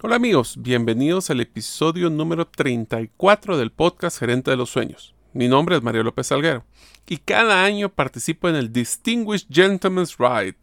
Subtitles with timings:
[0.00, 5.12] Hola amigos, bienvenidos al episodio número 34 del podcast Gerente de los Sueños.
[5.32, 6.64] Mi nombre es Mario López Salguero
[7.08, 10.54] y cada año participo en el Distinguished Gentleman's Ride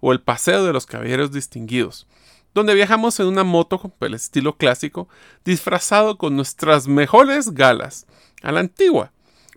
[0.00, 2.08] o el Paseo de los Caballeros Distinguidos,
[2.52, 5.08] donde viajamos en una moto con el estilo clásico,
[5.44, 8.08] disfrazado con nuestras mejores galas,
[8.42, 9.12] a la antigua,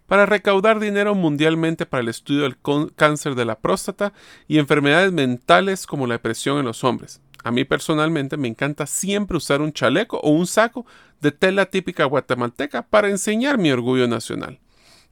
[0.06, 2.58] para recaudar dinero mundialmente para el estudio del
[2.96, 4.14] cáncer de la próstata
[4.48, 7.20] y enfermedades mentales como la depresión en los hombres.
[7.44, 10.86] A mí personalmente me encanta siempre usar un chaleco o un saco
[11.22, 14.60] de tela típica guatemalteca para enseñar mi orgullo nacional.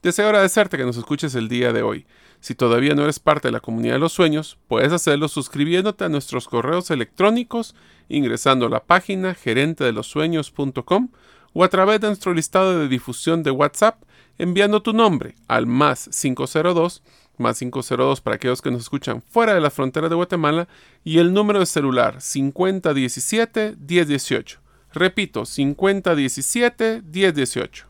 [0.02, 2.06] Deseo agradecerte que nos escuches el día de hoy.
[2.40, 6.08] Si todavía no eres parte de la comunidad de los sueños, puedes hacerlo suscribiéndote a
[6.08, 7.76] nuestros correos electrónicos,
[8.08, 11.08] ingresando a la página gerentedelosueños.com
[11.52, 14.02] o a través de nuestro listado de difusión de WhatsApp,
[14.38, 17.02] enviando tu nombre al más 502
[17.38, 20.68] más 502 para aquellos que nos escuchan fuera de la frontera de Guatemala
[21.04, 24.58] y el número de celular 5017-1018.
[24.92, 27.86] Repito, 5017-1018.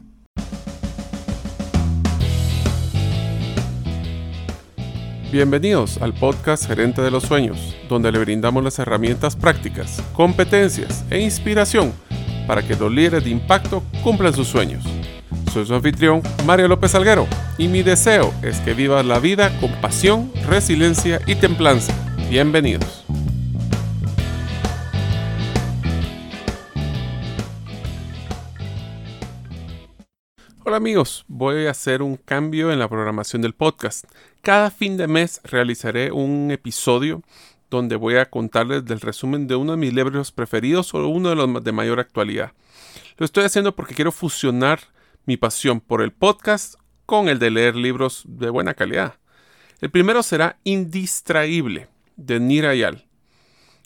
[5.32, 11.20] Bienvenidos al podcast Gerente de los Sueños, donde le brindamos las herramientas prácticas, competencias e
[11.20, 11.94] inspiración
[12.46, 14.84] para que los líderes de impacto cumplan sus sueños.
[15.50, 17.26] Soy su anfitrión, Mario López Alguero,
[17.58, 21.94] y mi deseo es que vivas la vida con pasión, resiliencia y templanza.
[22.28, 23.04] Bienvenidos.
[30.64, 34.04] Hola amigos, voy a hacer un cambio en la programación del podcast.
[34.40, 37.22] Cada fin de mes realizaré un episodio
[37.68, 41.34] donde voy a contarles del resumen de uno de mis libros preferidos o uno de
[41.34, 42.52] los de mayor actualidad.
[43.18, 44.80] Lo estoy haciendo porque quiero fusionar
[45.24, 46.74] mi pasión por el podcast
[47.06, 49.16] con el de leer libros de buena calidad.
[49.80, 53.06] El primero será Indistraíble, de Nirayal,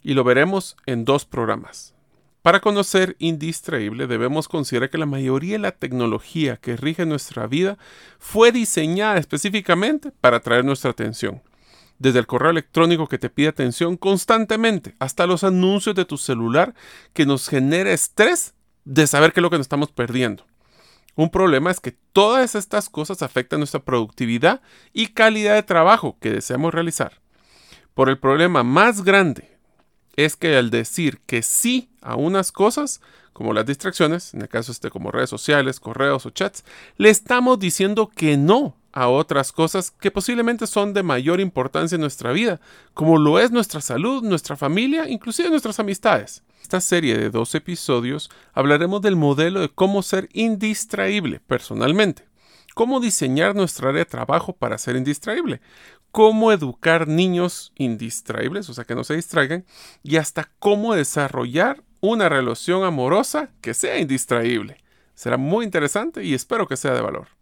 [0.03, 1.95] y lo veremos en dos programas.
[2.43, 7.77] Para conocer Indistraíble debemos considerar que la mayoría de la tecnología que rige nuestra vida
[8.21, 11.43] fue diseñada específicamente para atraer nuestra atención.
[11.99, 16.75] Desde el correo electrónico que te pide atención constantemente hasta los anuncios de tu celular
[17.15, 18.55] que nos genera estrés
[18.85, 20.47] de saber qué es lo que nos estamos perdiendo.
[21.17, 24.61] Un problema es que todas estas cosas afectan nuestra productividad
[24.93, 27.21] y calidad de trabajo que deseamos realizar.
[27.95, 29.57] Por el problema más grande
[30.15, 33.01] es que al decir que sí a unas cosas,
[33.33, 36.65] como las distracciones, en el caso este como redes sociales, correos o chats,
[36.99, 42.01] le estamos diciendo que no a otras cosas que posiblemente son de mayor importancia en
[42.01, 42.61] nuestra vida,
[42.95, 48.29] como lo es nuestra salud, nuestra familia, inclusive nuestras amistades esta serie de dos episodios
[48.53, 52.27] hablaremos del modelo de cómo ser indistraíble personalmente,
[52.75, 55.61] cómo diseñar nuestra área de trabajo para ser indistraíble,
[56.11, 59.65] cómo educar niños indistraíbles, o sea, que no se distraigan,
[60.03, 64.83] y hasta cómo desarrollar una relación amorosa que sea indistraíble.
[65.15, 67.36] Será muy interesante y espero que sea de valor.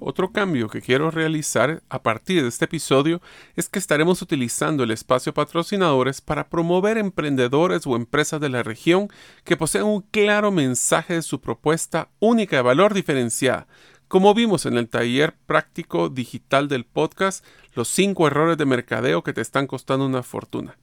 [0.00, 3.20] Otro cambio que quiero realizar a partir de este episodio
[3.56, 9.08] es que estaremos utilizando el espacio patrocinadores para promover emprendedores o empresas de la región
[9.42, 13.66] que poseen un claro mensaje de su propuesta única de valor diferenciada.
[14.06, 17.44] Como vimos en el taller práctico digital del podcast,
[17.74, 20.78] los cinco errores de mercadeo que te están costando una fortuna.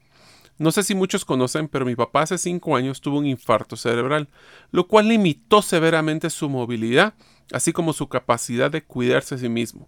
[0.58, 4.28] No sé si muchos conocen, pero mi papá hace cinco años tuvo un infarto cerebral,
[4.72, 7.14] lo cual limitó severamente su movilidad
[7.52, 9.88] así como su capacidad de cuidarse a sí mismo.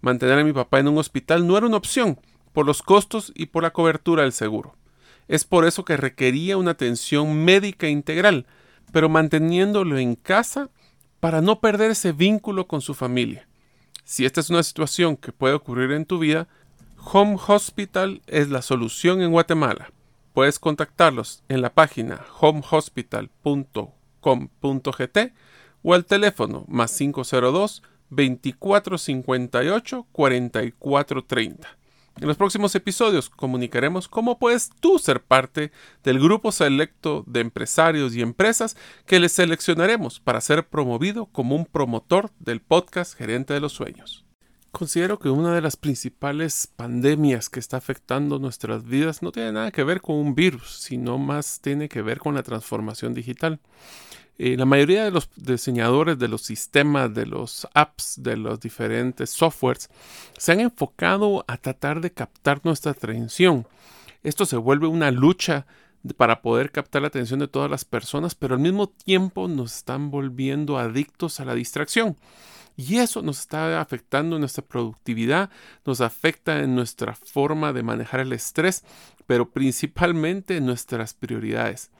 [0.00, 2.18] Mantener a mi papá en un hospital no era una opción,
[2.52, 4.76] por los costos y por la cobertura del seguro.
[5.28, 8.46] Es por eso que requería una atención médica integral,
[8.92, 10.70] pero manteniéndolo en casa
[11.20, 13.48] para no perder ese vínculo con su familia.
[14.04, 16.48] Si esta es una situación que puede ocurrir en tu vida,
[16.98, 19.90] Home Hospital es la solución en Guatemala.
[20.32, 25.18] Puedes contactarlos en la página homehospital.com.gt
[25.84, 31.78] o al teléfono más 502 2458 4430.
[32.20, 35.72] En los próximos episodios comunicaremos cómo puedes tú ser parte
[36.04, 41.66] del grupo selecto de empresarios y empresas que les seleccionaremos para ser promovido como un
[41.66, 44.24] promotor del podcast Gerente de los Sueños.
[44.70, 49.70] Considero que una de las principales pandemias que está afectando nuestras vidas no tiene nada
[49.70, 53.60] que ver con un virus, sino más tiene que ver con la transformación digital.
[54.36, 59.30] Eh, la mayoría de los diseñadores de los sistemas, de los apps, de los diferentes
[59.30, 59.88] softwares,
[60.36, 63.66] se han enfocado a tratar de captar nuestra atención.
[64.24, 65.66] Esto se vuelve una lucha
[66.16, 70.10] para poder captar la atención de todas las personas, pero al mismo tiempo nos están
[70.10, 72.16] volviendo adictos a la distracción.
[72.76, 75.48] Y eso nos está afectando en nuestra productividad,
[75.86, 78.84] nos afecta en nuestra forma de manejar el estrés,
[79.26, 81.90] pero principalmente en nuestras prioridades.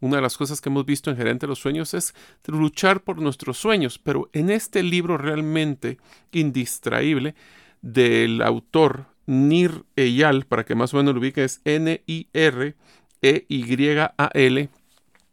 [0.00, 2.14] Una de las cosas que hemos visto en Gerente de los Sueños es
[2.46, 5.98] luchar por nuestros sueños, pero en este libro realmente
[6.32, 7.34] indistraíble
[7.80, 12.28] del autor Nir Eyal, para que más o menos lo ubique, es N-I-R-E-Y-A-L,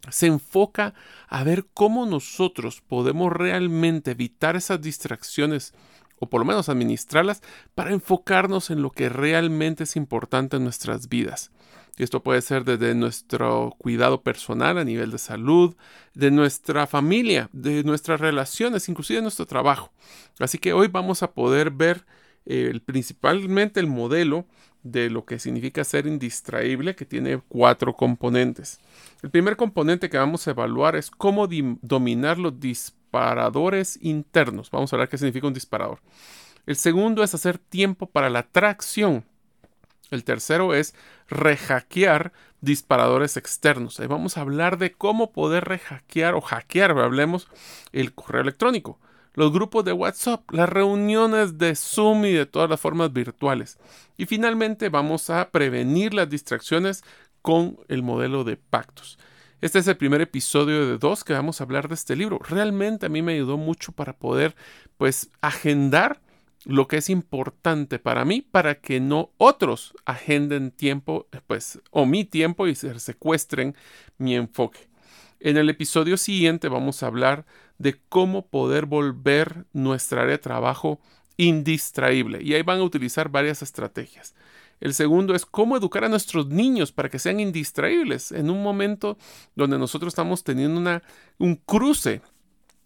[0.09, 0.93] se enfoca
[1.27, 5.73] a ver cómo nosotros podemos realmente evitar esas distracciones
[6.19, 7.41] o por lo menos administrarlas
[7.75, 11.51] para enfocarnos en lo que realmente es importante en nuestras vidas.
[11.97, 15.75] Esto puede ser desde nuestro cuidado personal a nivel de salud,
[16.15, 19.91] de nuestra familia, de nuestras relaciones, inclusive de nuestro trabajo.
[20.39, 22.05] Así que hoy vamos a poder ver
[22.45, 24.45] eh, principalmente el modelo
[24.81, 28.79] de lo que significa ser indistraíble, que tiene cuatro componentes.
[29.21, 31.47] El primer componente que vamos a evaluar es cómo
[31.81, 34.69] dominar los disparadores internos.
[34.71, 35.99] Vamos a hablar qué significa un disparador.
[36.65, 39.25] El segundo es hacer tiempo para la tracción.
[40.11, 40.93] El tercero es
[41.27, 43.99] rehackear disparadores externos.
[43.99, 47.47] Ahí vamos a hablar de cómo poder rehackear o hackear, hablemos,
[47.91, 48.99] el correo electrónico,
[49.33, 53.79] los grupos de WhatsApp, las reuniones de Zoom y de todas las formas virtuales.
[54.15, 57.03] Y finalmente vamos a prevenir las distracciones
[57.41, 59.17] con el modelo de pactos.
[59.63, 62.37] Este es el primer episodio de dos que vamos a hablar de este libro.
[62.39, 64.55] Realmente a mí me ayudó mucho para poder
[64.97, 66.19] pues agendar
[66.65, 72.25] lo que es importante para mí para que no otros agenden tiempo, pues, o mi
[72.25, 73.75] tiempo y se secuestren
[74.17, 74.87] mi enfoque.
[75.39, 77.45] En el episodio siguiente vamos a hablar
[77.77, 80.99] de cómo poder volver nuestra área de trabajo
[81.37, 84.35] indistraíble y ahí van a utilizar varias estrategias.
[84.79, 89.17] El segundo es cómo educar a nuestros niños para que sean indistraíbles en un momento
[89.55, 91.03] donde nosotros estamos teniendo una,
[91.37, 92.21] un cruce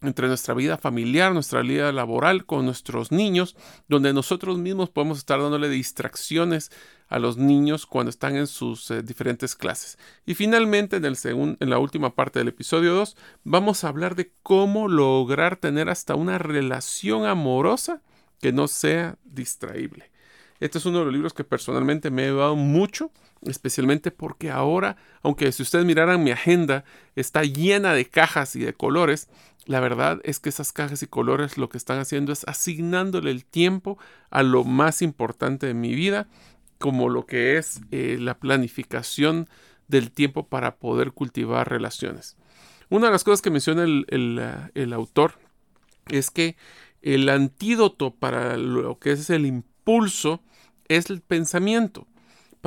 [0.01, 3.55] entre nuestra vida familiar, nuestra vida laboral con nuestros niños,
[3.87, 6.71] donde nosotros mismos podemos estar dándole distracciones
[7.07, 9.97] a los niños cuando están en sus eh, diferentes clases.
[10.25, 14.31] Y finalmente, en, el en la última parte del episodio 2, vamos a hablar de
[14.43, 18.01] cómo lograr tener hasta una relación amorosa
[18.39, 20.11] que no sea distraíble.
[20.59, 23.11] Este es uno de los libros que personalmente me ha ayudado mucho,
[23.43, 26.83] especialmente porque ahora, aunque si ustedes miraran mi agenda,
[27.15, 29.29] está llena de cajas y de colores,
[29.65, 33.45] la verdad es que esas cajas y colores lo que están haciendo es asignándole el
[33.45, 33.97] tiempo
[34.29, 36.27] a lo más importante de mi vida,
[36.77, 39.49] como lo que es eh, la planificación
[39.87, 42.37] del tiempo para poder cultivar relaciones.
[42.89, 44.05] Una de las cosas que menciona el,
[44.73, 45.33] el autor
[46.07, 46.55] es que
[47.01, 50.41] el antídoto para lo que es el impulso
[50.87, 52.07] es el pensamiento,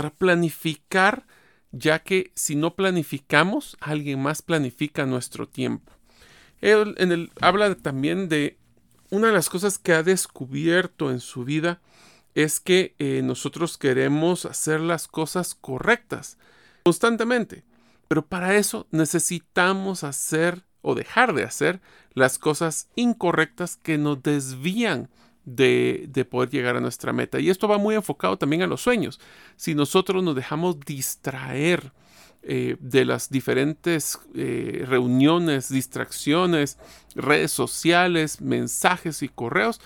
[0.00, 1.26] para planificar,
[1.72, 5.92] ya que si no planificamos, alguien más planifica nuestro tiempo.
[6.62, 8.56] Él en habla también de
[9.10, 11.82] una de las cosas que ha descubierto en su vida
[12.34, 16.38] es que eh, nosotros queremos hacer las cosas correctas
[16.84, 17.62] constantemente,
[18.08, 21.82] pero para eso necesitamos hacer o dejar de hacer
[22.14, 25.10] las cosas incorrectas que nos desvían
[25.56, 27.40] de, de, poder llegar a nuestra meta.
[27.40, 29.20] Y esto va muy enfocado también a los sueños.
[29.56, 31.92] Si nosotros nos dejamos distraer
[32.42, 36.78] eh, de las diferentes eh, reuniones, distracciones,
[37.14, 39.78] redes sociales, mensajes y correos,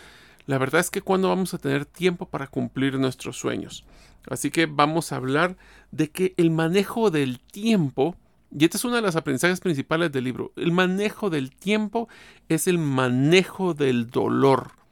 [0.46, 3.84] la verdad es que cuando vamos a tener tiempo para cumplir nuestros sueños.
[4.28, 5.56] Así que vamos a hablar
[5.90, 8.14] de que el manejo del tiempo,
[8.56, 12.08] y esta es una de las aprendizajes principales del libro, el manejo del tiempo
[12.48, 14.83] es el manejo del dolor.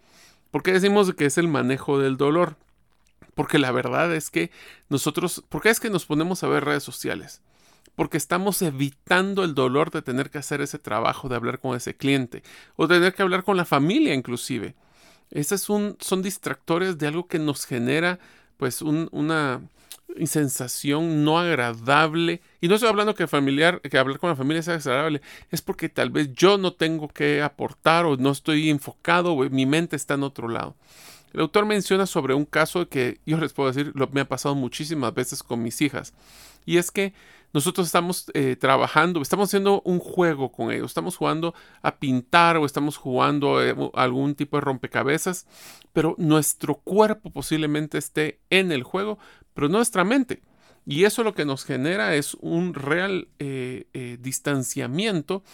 [0.52, 2.56] ¿Por qué decimos que es el manejo del dolor?
[3.34, 4.52] Porque la verdad es que
[4.88, 7.42] nosotros, ¿por qué es que nos ponemos a ver redes sociales?
[7.94, 11.94] porque estamos evitando el dolor de tener que hacer ese trabajo, de hablar con ese
[11.94, 12.42] cliente
[12.76, 14.74] o tener que hablar con la familia inclusive.
[15.30, 18.18] Esos son, son distractores de algo que nos genera
[18.62, 19.60] pues una
[20.24, 22.42] sensación no agradable.
[22.60, 25.88] Y no estoy hablando que familiar, que hablar con la familia sea agradable, es porque
[25.88, 30.14] tal vez yo no tengo que aportar o no estoy enfocado o mi mente está
[30.14, 30.76] en otro lado.
[31.32, 34.54] El autor menciona sobre un caso que yo les puedo decir, lo, me ha pasado
[34.54, 36.12] muchísimas veces con mis hijas.
[36.64, 37.12] Y es que
[37.52, 42.64] nosotros estamos eh, trabajando, estamos haciendo un juego con ellos, estamos jugando a pintar o
[42.64, 45.46] estamos jugando eh, algún tipo de rompecabezas,
[45.92, 49.18] pero nuestro cuerpo posiblemente esté en el juego,
[49.54, 50.42] pero nuestra mente.
[50.86, 55.44] Y eso lo que nos genera es un real eh, distanciamiento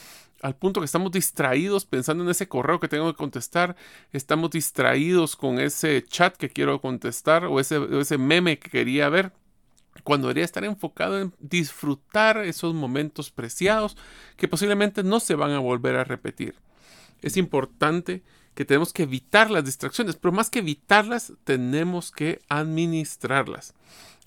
[0.43, 3.77] al punto que estamos distraídos pensando en ese correo que tengo que contestar,
[4.13, 9.33] estamos distraídos con ese chat que quiero contestar o ese, ese meme que quería ver
[10.05, 13.97] cuando debería estar enfocado en disfrutar esos momentos preciados
[14.37, 16.55] que posiblemente no se van a volver a repetir.
[17.21, 18.23] Es importante
[18.55, 23.75] que tenemos que evitar las distracciones, pero más que evitarlas, tenemos que administrarlas.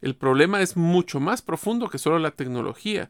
[0.01, 3.10] El problema es mucho más profundo que solo la tecnología.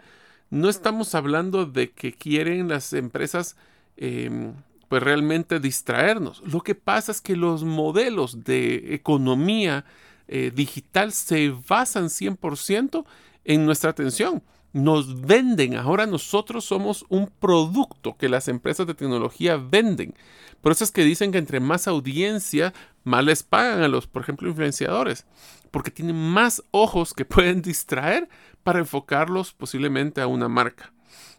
[0.52, 3.56] No estamos hablando de que quieren las empresas
[3.98, 4.54] em,
[4.90, 6.44] pues realmente distraernos.
[6.46, 9.86] Lo que pasa es que los modelos de economía
[10.28, 13.06] eh, digital se basan 100%
[13.46, 14.44] en nuestra atención.
[14.74, 20.14] Nos venden, ahora nosotros somos un producto que las empresas de tecnología venden.
[20.60, 22.74] Por eso es que dicen que entre más audiencia,
[23.06, 25.26] más les pagan a los, por ejemplo, influenciadores,
[25.72, 28.28] porque tienen más ojos que pueden distraer
[28.64, 30.94] para enfocarlos posiblemente a una marca.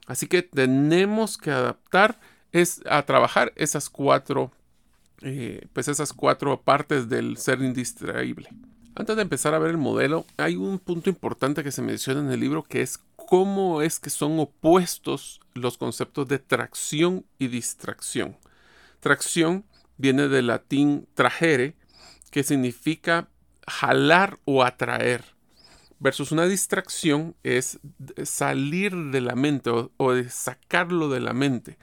[0.07, 2.19] Así que tenemos que adaptar
[2.53, 4.53] es, a trabajar esas cuatro,
[5.23, 8.49] eh, pues esas cuatro partes del ser indistraíble.
[8.95, 12.31] Antes de empezar a ver el modelo, hay un punto importante que se menciona en
[12.31, 18.37] el libro que es cómo es que son opuestos los conceptos de tracción y distracción.
[19.01, 19.65] Tracción
[19.97, 21.75] viene del latín trajere,
[22.31, 23.29] que significa
[23.67, 25.25] jalar o atraer,
[26.03, 27.79] versus una distracción es
[28.25, 31.79] salir de la mente o, de sacarlo de la mente.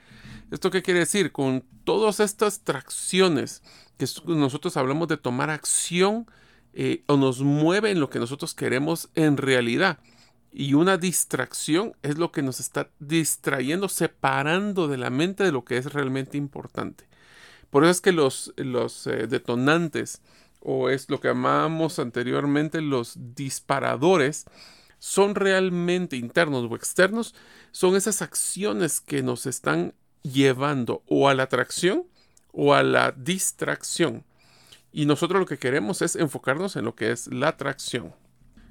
[0.51, 1.31] ¿Esto qué quiere decir?
[1.31, 3.63] Con todas estas tracciones
[3.97, 6.27] que nosotros hablamos de tomar acción
[6.73, 9.99] eh, o nos mueve en lo que nosotros queremos en realidad.
[10.51, 15.63] Y una distracción es lo que nos está distrayendo, separando de la mente de lo
[15.63, 17.07] que es realmente importante.
[17.69, 20.21] Por eso es que los, los eh, detonantes,
[20.59, 24.45] o es lo que llamamos anteriormente los disparadores,
[24.99, 27.33] son realmente internos o externos,
[27.71, 32.05] son esas acciones que nos están llevando o a la atracción
[32.51, 34.25] o a la distracción.
[34.91, 38.13] Y nosotros lo que queremos es enfocarnos en lo que es la atracción.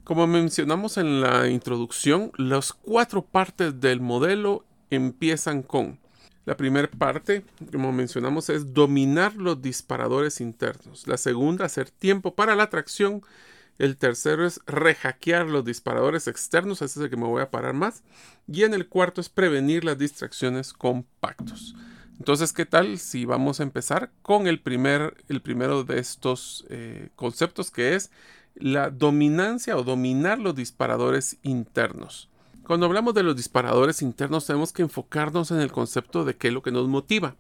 [0.05, 6.01] Como mencionamos en la introducción, las cuatro partes del modelo empiezan con
[6.49, 11.07] la primera parte, como mencionamos, es dominar los disparadores internos.
[11.07, 13.21] La segunda, hacer tiempo para la atracción.
[13.79, 17.75] El tercero es rehackear los disparadores externos, ese es el que me voy a parar
[17.75, 18.03] más.
[18.51, 21.77] Y en el cuarto es prevenir las distracciones con pactos.
[22.19, 27.11] Entonces, ¿qué tal si vamos a empezar con el, primer, el primero de estos eh,
[27.15, 28.11] conceptos que es
[28.55, 32.31] la dominancia o dominar los disparadores internos?
[32.69, 36.55] Cuando hablamos de los disparadores internos tenemos que enfocarnos en el concepto de qué es
[36.55, 37.35] lo que nos motiva.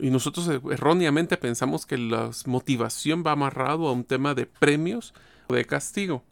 [0.00, 5.12] Y nosotros erróneamente pensamos que la motivación va amarrado a un tema de premios
[5.48, 6.22] o de castigo.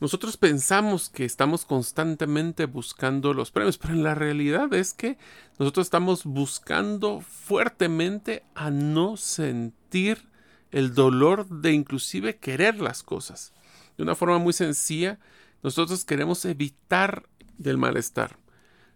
[0.00, 5.16] Nosotros pensamos que estamos constantemente buscando los premios, pero en la realidad es que
[5.60, 10.26] nosotros estamos buscando fuertemente a no sentir
[10.72, 13.52] el dolor de inclusive querer las cosas.
[13.96, 15.20] De una forma muy sencilla,
[15.62, 18.38] nosotros queremos evitar del malestar.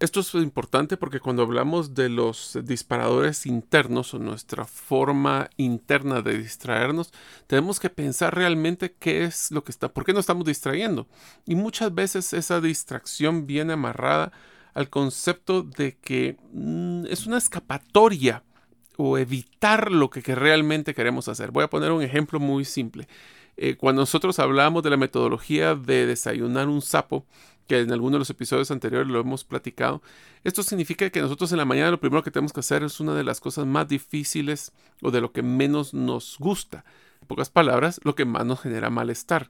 [0.03, 6.39] Esto es importante porque cuando hablamos de los disparadores internos o nuestra forma interna de
[6.39, 7.13] distraernos,
[7.47, 11.07] tenemos que pensar realmente qué es lo que está, por qué nos estamos distrayendo.
[11.47, 14.33] Y muchas veces esa distracción viene amarrada
[14.75, 18.43] al concepto de que mm, es una escapatoria
[18.97, 21.53] o evitar lo que, realmente queremos hacer.
[21.53, 23.07] Voy a poner un ejemplo muy simple.
[23.57, 27.25] Eh, cuando nosotros hablamos de la metodología de desayunar un sapo,
[27.73, 30.03] que en algunos de los episodios anteriores lo hemos platicado.
[30.45, 33.15] Esto significa que nosotros en la mañana lo primero que tenemos que hacer es una
[33.15, 36.85] de las cosas más difíciles o de lo que menos nos gusta.
[37.23, 39.49] En pocas palabras, lo que más nos genera malestar.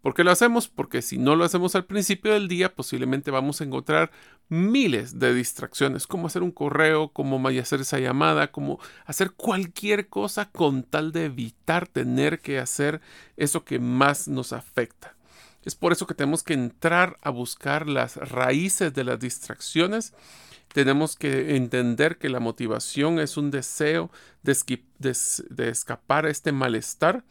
[0.00, 0.68] ¿Por qué lo hacemos?
[0.68, 4.12] Porque si no lo hacemos al principio del día, posiblemente vamos a encontrar
[4.48, 10.50] miles de distracciones, como hacer un correo, como hacer esa llamada, como hacer cualquier cosa
[10.50, 13.02] con tal de evitar tener que hacer
[13.36, 15.17] eso que más nos afecta.
[15.68, 20.14] Es por eso que tenemos que entrar a buscar las raíces de las distracciones.
[20.72, 24.10] Tenemos que entender que la motivación es un deseo
[24.42, 24.56] de,
[25.68, 27.22] escapar a este malestar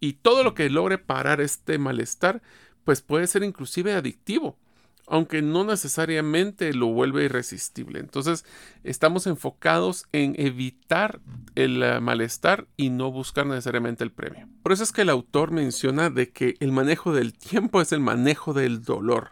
[0.00, 2.42] y todo lo que logre parar este malestar
[2.82, 4.58] pues puede ser inclusive adictivo
[5.06, 8.00] aunque no necesariamente lo vuelve irresistible.
[8.00, 8.44] Entonces,
[8.82, 11.20] estamos enfocados en evitar
[11.54, 14.48] el eh, malestar y no buscar necesariamente el premio.
[14.62, 18.00] Por eso es que el autor menciona de que el manejo del tiempo es el
[18.00, 19.30] manejo del dolor.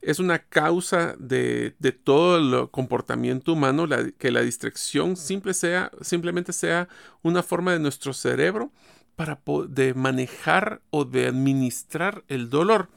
[0.00, 1.74] Es una causa de,
[2.04, 3.86] todo el comportamiento humano
[4.16, 6.88] que la distracción simplemente sea
[7.22, 8.70] una forma de nuestro cerebro
[9.16, 12.88] para de manejar o de administrar el dolor.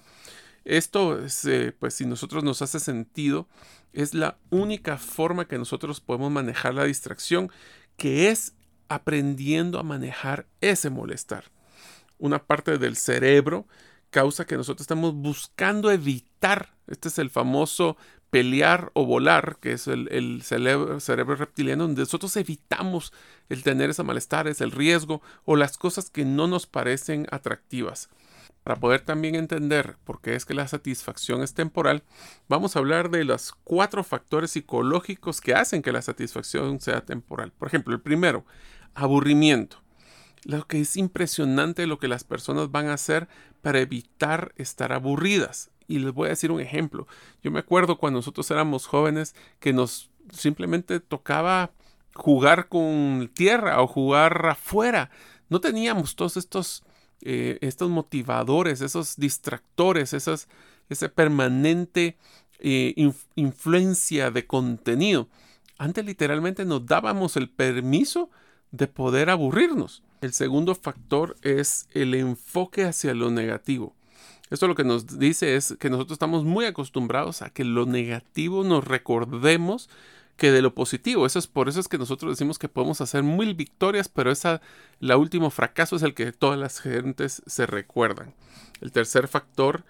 [0.63, 3.47] Esto, eh, pues si nosotros nos hace sentido,
[3.93, 7.51] es la única forma que nosotros podemos manejar la distracción,
[7.97, 8.53] que es
[8.89, 11.45] aprendiendo a manejar ese molestar.
[12.19, 13.67] Una parte del cerebro
[14.11, 17.97] causa que nosotros estamos buscando evitar, este es el famoso
[18.29, 23.13] pelear o volar, que es el, cerebro, cerebro, reptiliano, donde nosotros evitamos
[23.49, 28.09] el tener ese malestar, es el riesgo o las cosas que no nos parecen atractivas.
[28.63, 32.03] Para poder también entender por qué es que la satisfacción es temporal,
[32.47, 37.51] vamos a hablar de los cuatro factores psicológicos que hacen que la satisfacción sea temporal.
[37.51, 38.45] Por ejemplo, el primero,
[38.93, 39.81] aburrimiento.
[40.43, 43.27] Lo que es impresionante lo que las personas van a hacer
[43.61, 45.71] para evitar estar aburridas.
[45.87, 47.07] Y les voy a decir un ejemplo.
[47.43, 51.71] Yo me acuerdo cuando nosotros éramos jóvenes que nos simplemente tocaba
[52.13, 55.09] jugar con tierra o jugar afuera.
[55.49, 56.83] No teníamos todos estos
[57.23, 60.47] eh, estos motivadores, esos distractores, esas,
[60.89, 62.17] esa permanente
[62.59, 62.93] eh,
[63.35, 65.27] influencia de contenido.
[65.77, 68.29] Antes literalmente nos dábamos el permiso
[68.71, 70.03] de poder aburrirnos.
[70.21, 73.95] El segundo factor es el enfoque hacia lo negativo.
[74.51, 78.63] Esto lo que nos dice es que nosotros estamos muy acostumbrados a que lo negativo
[78.63, 79.89] nos recordemos
[80.41, 81.27] que de lo positivo.
[81.27, 84.59] Eso es por eso es que nosotros decimos que podemos hacer mil victorias, pero esa,
[84.99, 88.33] la último fracaso es el que todas las gentes se recuerdan.
[88.81, 89.83] El tercer factor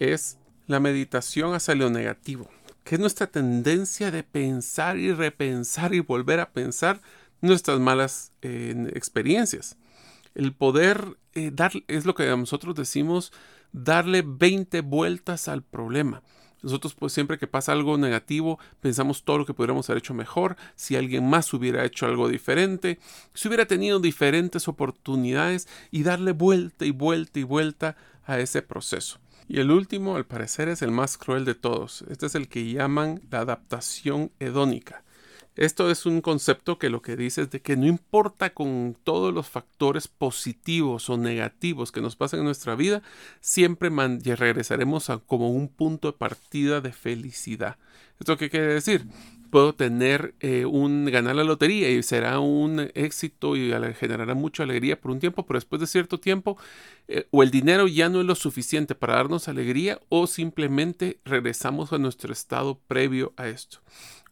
[0.00, 2.50] es la meditación hacia lo negativo,
[2.84, 7.00] que es nuestra tendencia de pensar y repensar y volver a pensar
[7.40, 9.78] nuestras malas eh, experiencias.
[10.34, 13.32] El poder eh, dar, es lo que nosotros decimos,
[13.72, 16.22] darle 20 vueltas al problema.
[16.64, 20.56] Nosotros pues siempre que pasa algo negativo pensamos todo lo que podríamos haber hecho mejor,
[20.74, 22.98] si alguien más hubiera hecho algo diferente,
[23.34, 29.20] si hubiera tenido diferentes oportunidades y darle vuelta y vuelta y vuelta a ese proceso.
[29.46, 32.02] Y el último, al parecer, es el más cruel de todos.
[32.08, 35.04] Este es el que llaman la adaptación hedónica.
[35.56, 39.32] Esto es un concepto que lo que dice es de que no importa con todos
[39.32, 43.02] los factores positivos o negativos que nos pasen en nuestra vida,
[43.40, 43.90] siempre
[44.34, 47.76] regresaremos a como un punto de partida de felicidad.
[48.18, 49.06] ¿Esto qué quiere decir?
[49.54, 55.00] Puedo tener eh, un ganar la lotería y será un éxito y generará mucha alegría
[55.00, 56.58] por un tiempo, pero después de cierto tiempo
[57.06, 61.92] eh, o el dinero ya no es lo suficiente para darnos alegría o simplemente regresamos
[61.92, 63.78] a nuestro estado previo a esto.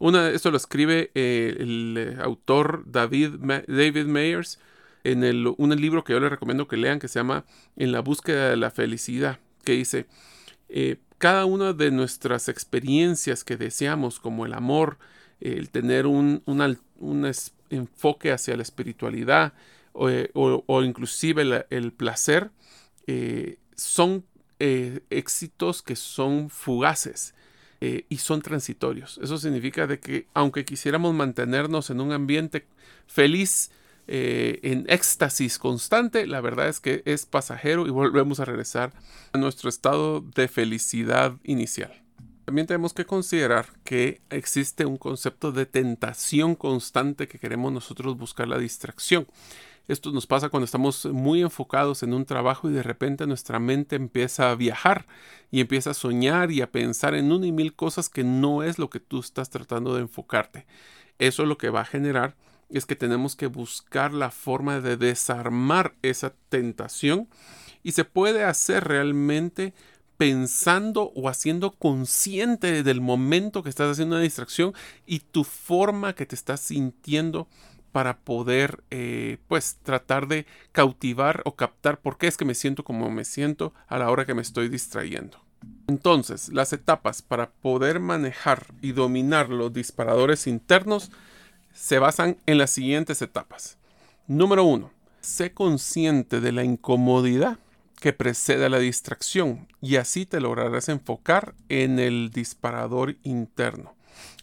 [0.01, 3.35] Una, esto lo escribe eh, el autor David,
[3.69, 4.59] David Mayers
[5.05, 7.45] en el, un libro que yo les recomiendo que lean que se llama
[7.77, 10.07] En la búsqueda de la felicidad, que dice,
[11.23, 14.99] cada una de nuestras experiencias que deseamos, como el amor,
[15.41, 16.43] el tener un,
[17.71, 19.53] enfoque hacia la espiritualidad
[19.93, 22.51] o, inclusive el placer,
[23.77, 24.25] son
[24.59, 27.35] éxitos que son fugaces
[27.81, 29.21] eh, y son transitorios.
[29.23, 32.67] Eso significa de que aunque quisiéramos mantenernos en un ambiente
[33.07, 33.71] feliz,
[34.09, 38.93] eh, en éxtasis constante, la verdad es que es pasajero y volvemos a regresar
[39.33, 42.03] a nuestro estado de felicidad inicial.
[42.45, 48.49] También tenemos que considerar que existe un concepto de tentación constante que queremos nosotros buscar
[48.49, 49.27] la distracción.
[49.89, 53.97] Esto nos pasa cuando estamos muy enfocados en un trabajo y de repente nuestra mente
[53.97, 55.07] empieza a viajar
[55.51, 58.79] y empieza a soñar y a pensar en una y mil cosas que no es
[58.79, 60.67] lo que tú estás tratando de enfocarte.
[61.19, 62.37] Eso lo que va a generar
[62.79, 67.29] es que tenemos que buscar la forma de desarmar esa tentación
[67.83, 69.75] y se puede hacer realmente
[70.17, 74.73] pensando o haciendo consciente del momento que estás haciendo una distracción
[75.05, 77.49] y tu forma que te estás sintiendo
[77.91, 82.85] para poder eh, pues tratar de cautivar o captar por qué es que me siento
[82.85, 85.39] como me siento a la hora que me estoy distrayendo.
[85.87, 91.11] Entonces, las etapas para poder manejar y dominar los disparadores internos
[91.75, 93.79] se basan en las siguientes etapas.
[94.27, 97.59] Número uno, sé consciente de la incomodidad
[98.01, 103.95] que precede a la distracción y así te lograrás enfocar en el disparador interno.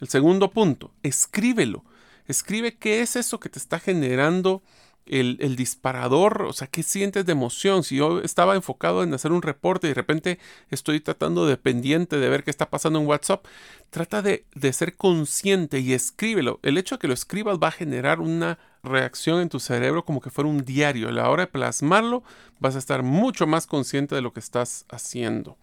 [0.01, 1.83] El segundo punto, escríbelo
[2.29, 4.61] Escribe qué es eso que te está generando
[5.09, 7.83] el, disparador, o sea, qué sientes de emoción.
[7.83, 12.17] Si yo estaba enfocado en hacer un reporte y de repente estoy tratando de pendiente
[12.17, 13.45] de ver qué está pasando en WhatsApp,
[13.89, 16.59] trata de, de ser consciente y escríbelo.
[16.63, 20.21] El hecho de que lo escribas va a generar una reacción en tu cerebro como
[20.21, 21.09] que fuera un diario.
[21.09, 22.23] A la hora de plasmarlo,
[22.59, 25.57] vas a estar mucho más consciente de lo que estás haciendo.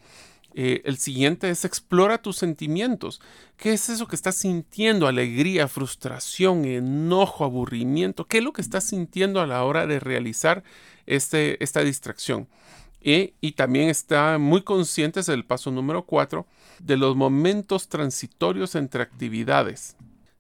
[0.59, 3.21] Eh, el siguiente es explora tus sentimientos.
[3.59, 5.07] ¿Qué es eso que estás sintiendo?
[5.07, 8.27] Alegría, frustración, enojo, aburrimiento.
[8.27, 10.65] ¿Qué es lo que estás sintiendo a la hora de realizar
[11.07, 12.49] este, esta distracción?
[13.09, 16.45] y también está muy consciente, es el paso número cuatro,
[16.81, 19.95] de los momentos transitorios entre actividades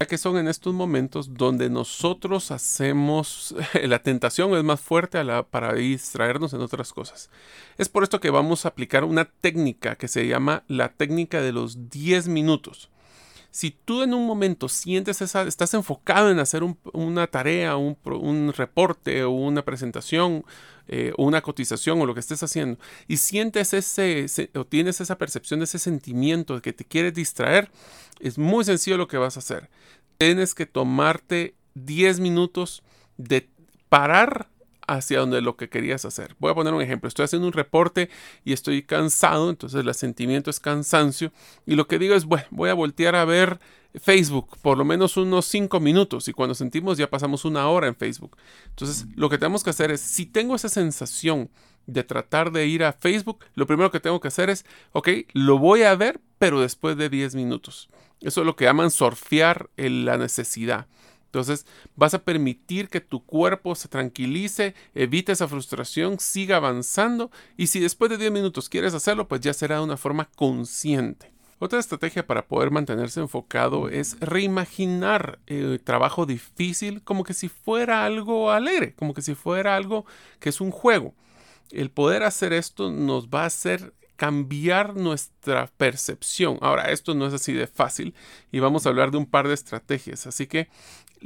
[0.04, 5.18] que son en estos momentos donde nosotros hacemos, la tentación es más fuerte
[5.50, 7.30] para distraernos en otras cosas.
[7.78, 11.52] Es por esto que vamos a aplicar una técnica que se llama la técnica de
[11.52, 12.90] los 10 minutos.
[13.56, 19.24] Si tú en un momento sientes esa, estás enfocado en hacer una tarea, un, reporte
[19.24, 20.44] o una presentación
[20.88, 25.16] eh, o una cotización o lo que estés haciendo y sientes ese, o tienes esa
[25.16, 27.70] percepción, ese sentimiento de que te quieres distraer,
[28.20, 29.70] es muy sencillo lo que vas a hacer.
[30.18, 32.82] Tienes que tomarte 10 minutos
[33.16, 33.48] de
[33.88, 34.50] parar
[34.86, 36.36] hacia donde lo que querías hacer.
[36.38, 37.08] Voy a poner un ejemplo.
[37.08, 38.10] Estoy haciendo un reporte
[38.44, 41.32] y estoy cansado, entonces el sentimiento es cansancio.
[41.66, 43.58] Y lo que digo es, bueno, voy a voltear a ver
[44.00, 46.28] Facebook por lo menos unos 5 minutos.
[46.28, 48.36] Y cuando sentimos ya pasamos una hora en Facebook.
[48.68, 51.50] Entonces lo que tenemos que hacer es, si tengo esa sensación
[51.86, 55.58] de tratar de ir a Facebook, lo primero que tengo que hacer es, ok, lo
[55.58, 57.88] voy a ver, pero después de 10 minutos.
[58.20, 60.86] Eso es lo que llaman surfear la necesidad.
[61.36, 67.66] Entonces vas a permitir que tu cuerpo se tranquilice, evite esa frustración, siga avanzando y
[67.66, 71.30] si después de 10 minutos quieres hacerlo, pues ya será de una forma consciente.
[71.58, 78.06] Otra estrategia para poder mantenerse enfocado es reimaginar el trabajo difícil como que si fuera
[78.06, 80.06] algo alegre, como que si fuera algo
[80.40, 81.14] que es un juego.
[81.70, 86.58] El poder hacer esto nos va a hacer cambiar nuestra percepción.
[86.62, 88.14] Ahora, esto no es así de fácil
[88.50, 90.26] y vamos a hablar de un par de estrategias.
[90.26, 90.68] Así que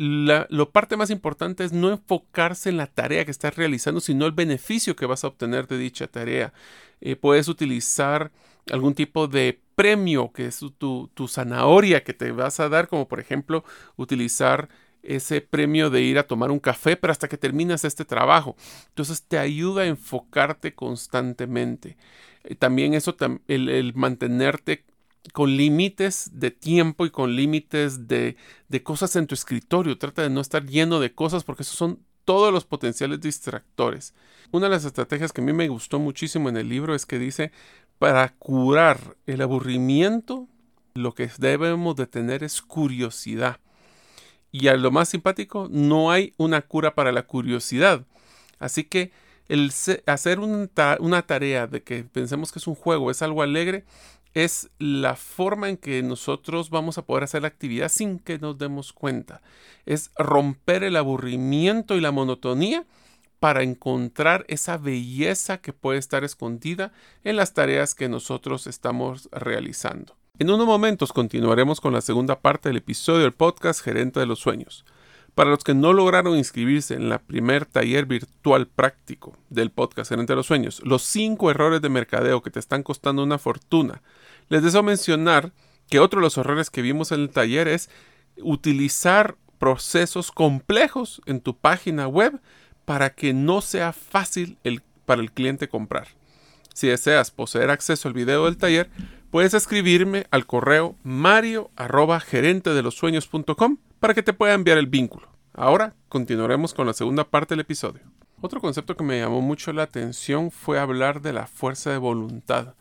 [0.00, 4.24] la lo parte más importante es no enfocarse en la tarea que estás realizando, sino
[4.24, 6.54] el beneficio que vas a obtener de dicha tarea.
[7.02, 8.32] Eh, puedes utilizar
[8.72, 13.08] algún tipo de premio, que es tu, tu zanahoria que te vas a dar, como
[13.08, 13.62] por ejemplo
[13.96, 14.70] utilizar
[15.02, 18.56] ese premio de ir a tomar un café, pero hasta que terminas este trabajo.
[18.88, 21.98] Entonces te ayuda a enfocarte constantemente.
[22.44, 23.14] Eh, también eso,
[23.48, 24.84] el, mantenerte
[25.32, 28.36] con límites de tiempo y con límites de,
[28.68, 29.98] de, cosas en tu escritorio.
[29.98, 34.14] Trata de no estar lleno de cosas porque esos son todos los potenciales distractores.
[34.50, 37.18] Una de las estrategias que a mí me gustó muchísimo en el libro es que
[37.18, 37.52] dice,
[37.98, 40.48] para curar el aburrimiento,
[40.94, 43.60] lo que debemos de tener es curiosidad.
[44.52, 48.06] Y a lo más simpático, no hay una cura para la curiosidad.
[48.58, 49.12] Así que
[49.48, 49.72] el
[50.06, 53.84] hacer una tarea de que pensemos que es un juego, es algo alegre,
[54.34, 58.58] es la forma en que nosotros vamos a poder hacer la actividad sin que nos
[58.58, 59.42] demos cuenta.
[59.86, 62.86] Es romper el aburrimiento y la monotonía
[63.40, 66.92] para encontrar esa belleza que puede estar escondida
[67.24, 70.14] en las tareas que nosotros estamos realizando.
[70.38, 74.38] En unos momentos continuaremos con la segunda parte del episodio del podcast Gerente de los
[74.38, 74.84] Sueños.
[75.34, 80.32] Para los que no lograron inscribirse en la primer taller virtual práctico del podcast Gerente
[80.32, 84.02] de los Sueños, los cinco errores de mercadeo que te están costando una fortuna,
[84.48, 85.52] les deseo mencionar
[85.88, 87.90] que otro de los errores que vimos en el taller es
[88.42, 92.40] utilizar procesos complejos en tu página web
[92.84, 94.58] para que no sea fácil
[95.04, 96.08] para el cliente comprar.
[96.74, 98.90] Si deseas poseer acceso al video del taller,
[99.30, 101.70] puedes escribirme al correo mario
[104.00, 105.28] para que te pueda enviar el vínculo.
[105.54, 108.02] Ahora continuaremos con la segunda parte del episodio.
[108.40, 112.74] Otro concepto que me llamó mucho la atención fue hablar de la fuerza de voluntad.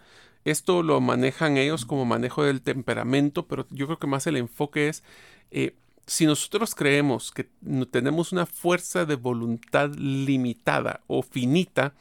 [0.46, 4.88] Esto lo manejan ellos como manejo del temperamento, pero yo creo que más el enfoque
[4.88, 5.04] es
[5.52, 5.76] eh,
[6.08, 7.48] si nosotros creemos que
[7.92, 11.94] tenemos una fuerza de voluntad limitada o finita,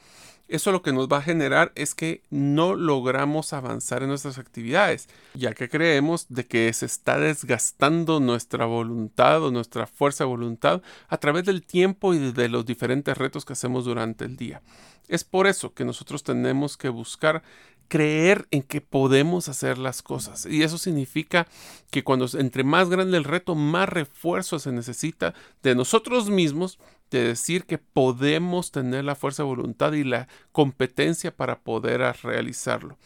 [0.48, 5.08] eso lo que nos va a generar es que no logramos avanzar en nuestras actividades,
[5.34, 10.82] ya que creemos de que se está desgastando nuestra voluntad o nuestra fuerza de voluntad
[11.08, 14.62] a través del tiempo y de los diferentes retos que hacemos durante el día.
[15.08, 17.42] Es por eso que nosotros tenemos que buscar
[17.88, 20.46] creer en que podemos hacer las cosas.
[20.46, 21.46] Y eso significa
[21.90, 26.78] que cuando entre más grande el reto, más refuerzo se necesita de nosotros mismos,
[27.10, 32.98] de decir que podemos tener la fuerza de voluntad y la competencia para poder realizarlo.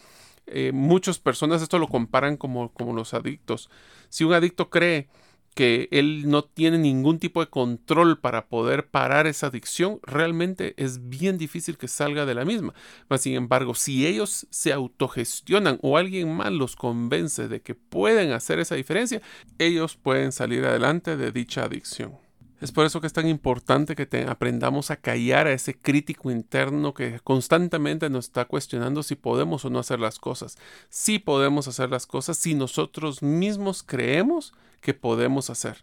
[0.46, 3.70] Eh, muchas personas esto lo comparan como, como los adictos.
[4.08, 5.08] Si un adicto cree
[5.54, 11.08] que él no tiene ningún tipo de control para poder parar esa adicción, realmente es
[11.08, 12.74] bien difícil que salga de la misma.
[13.18, 18.60] sin embargo, si ellos se autogestionan o alguien más los convence de que pueden hacer
[18.60, 19.20] esa diferencia,
[19.58, 22.21] ellos pueden salir adelante de dicha adicción.
[22.62, 26.94] Es por eso que es tan importante que aprendamos a callar a ese crítico interno
[26.94, 30.56] que constantemente nos está cuestionando si podemos o no hacer las cosas.
[30.88, 35.82] Si podemos hacer las cosas si nosotros mismos creemos que podemos hacer.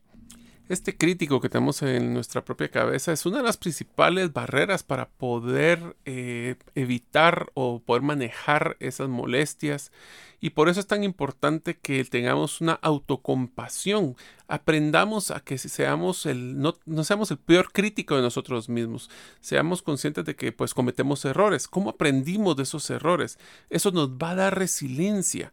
[0.69, 5.10] Este crítico que tenemos en nuestra propia cabeza es una de las principales barreras para
[5.10, 9.91] poder eh, evitar o poder manejar esas molestias
[10.39, 14.15] y por eso es tan importante que tengamos una autocompasión.
[14.47, 19.10] Aprendamos a que seamos el, no, no seamos el peor crítico de nosotros mismos.
[19.41, 21.67] Seamos conscientes de que pues cometemos errores.
[21.67, 23.39] ¿Cómo aprendimos de esos errores?
[23.71, 25.51] Eso nos va a dar resiliencia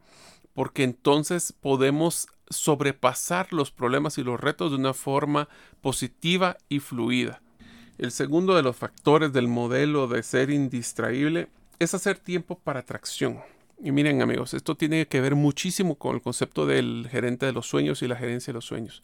[0.52, 5.49] porque entonces podemos sobrepasar los problemas y los retos de una forma
[5.81, 7.41] positiva y fluida.
[7.99, 13.41] El segundo de los factores del modelo de ser indistraíble es hacer tiempo para atracción.
[13.83, 17.67] Y miren amigos, esto tiene que ver muchísimo con el concepto del gerente de los
[17.67, 19.03] sueños y la gerencia de los sueños.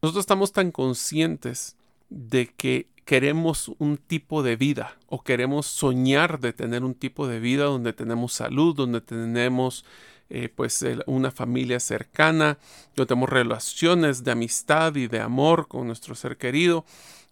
[0.00, 1.76] Nosotros estamos tan conscientes
[2.10, 7.40] de que queremos un tipo de vida o queremos soñar de tener un tipo de
[7.40, 9.84] vida donde tenemos salud, donde tenemos
[10.34, 12.56] eh, pues una familia cercana,
[12.96, 16.86] donde tenemos relaciones de amistad y de amor con nuestro ser querido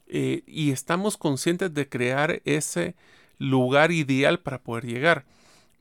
[0.06, 2.94] eh, y estamos conscientes de crear ese
[3.38, 5.24] lugar ideal para poder llegar.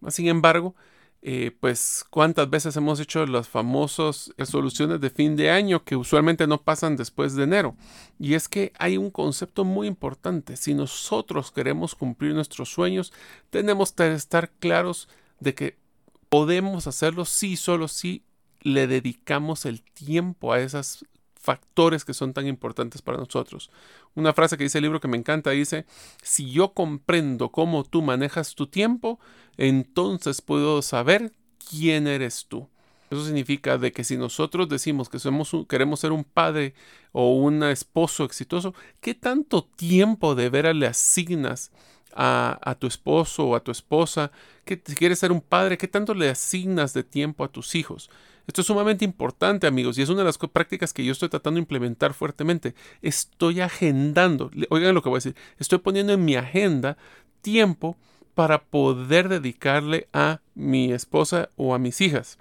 [0.07, 0.75] Sin embargo,
[1.21, 6.47] eh, pues cuántas veces hemos hecho las famosas resoluciones de fin de año que usualmente
[6.47, 7.75] no pasan después de enero.
[8.17, 10.55] Y es que hay un concepto muy importante.
[10.55, 13.11] Si nosotros queremos cumplir nuestros sueños,
[13.49, 15.09] tenemos que estar claros
[15.41, 15.88] de que
[16.29, 18.23] podemos hacerlo si solo si
[18.61, 21.05] le dedicamos el tiempo a esos
[21.39, 23.71] factores que son tan importantes para nosotros.
[24.13, 25.85] Una frase que dice el libro que me encanta dice,
[26.21, 29.19] si yo comprendo cómo tú manejas tu tiempo,
[29.57, 31.31] entonces puedo saber
[31.69, 32.67] quién eres tú.
[33.09, 36.75] Eso significa de que si nosotros decimos que somos queremos ser un padre
[37.11, 41.71] o un esposo exitoso, ¿qué tanto tiempo de veras le asignas
[42.15, 44.31] a, tu esposo o a tu esposa?
[44.65, 48.09] Que si quieres ser un padre, ¿qué tanto le asignas de tiempo a tus hijos?
[48.47, 51.57] Esto es sumamente importante, amigos, y es una de las prácticas que yo estoy tratando
[51.57, 52.73] de implementar fuertemente.
[53.01, 56.97] Estoy agendando, oigan lo que voy a decir, estoy poniendo en mi agenda
[57.41, 57.95] tiempo
[58.33, 62.37] para poder dedicarle a mi esposa o a mis hijas.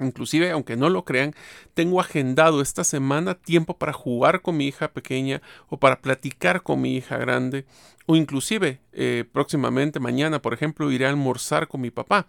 [0.00, 1.34] Inclusive, aunque no lo crean,
[1.74, 6.80] tengo agendado esta semana tiempo para jugar con mi hija pequeña o para platicar con
[6.80, 7.64] mi hija grande
[8.06, 12.26] o inclusive eh, próximamente mañana, por ejemplo, iré a almorzar con mi papá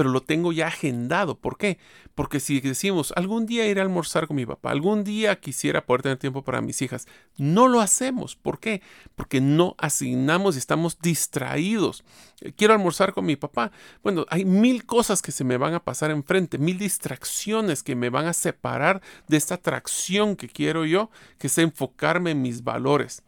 [0.00, 1.38] pero lo tengo ya agendado.
[1.38, 1.76] ¿Por qué?
[2.14, 6.00] Porque si decimos, algún día iré a almorzar con mi papá, algún día quisiera poder
[6.00, 8.34] tener tiempo para mis hijas, no lo hacemos.
[8.34, 8.80] ¿Por qué?
[9.14, 12.02] Porque no asignamos y estamos distraídos.
[12.40, 13.72] Eh, quiero almorzar con mi papá.
[14.02, 18.08] Bueno, hay mil cosas que se me van a pasar enfrente, mil distracciones que me
[18.08, 23.22] van a separar de esta atracción que quiero yo, que es enfocarme en mis valores.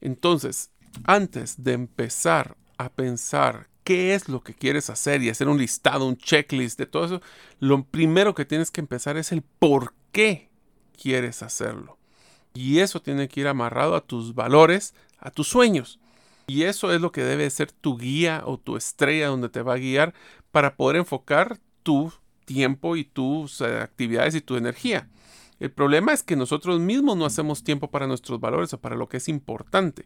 [0.00, 0.72] Entonces,
[1.04, 6.04] antes de empezar a pensar qué es lo que quieres hacer y hacer un listado,
[6.04, 7.22] un checklist de todo eso,
[7.58, 10.50] lo primero que tienes que empezar es el por qué
[11.02, 11.96] quieres hacerlo.
[12.52, 16.00] Y eso tiene que ir amarrado a tus valores, a tus sueños.
[16.48, 19.72] Y eso es lo que debe ser tu guía o tu estrella donde te va
[19.72, 20.12] a guiar
[20.52, 22.12] para poder enfocar tu
[22.44, 25.08] tiempo y tus eh, actividades y tu energía.
[25.60, 29.08] El problema es que nosotros mismos no hacemos tiempo para nuestros valores o para lo
[29.08, 30.04] que es importante.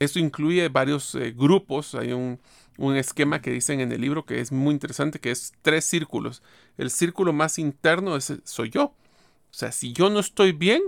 [0.00, 1.94] Esto incluye varios eh, grupos.
[1.94, 2.40] Hay un,
[2.80, 6.42] un esquema que dicen en el libro que es muy interesante, que es tres círculos.
[6.78, 8.84] El círculo más interno es, soy yo.
[8.84, 8.94] O
[9.52, 10.82] sea, si yo no estoy bien,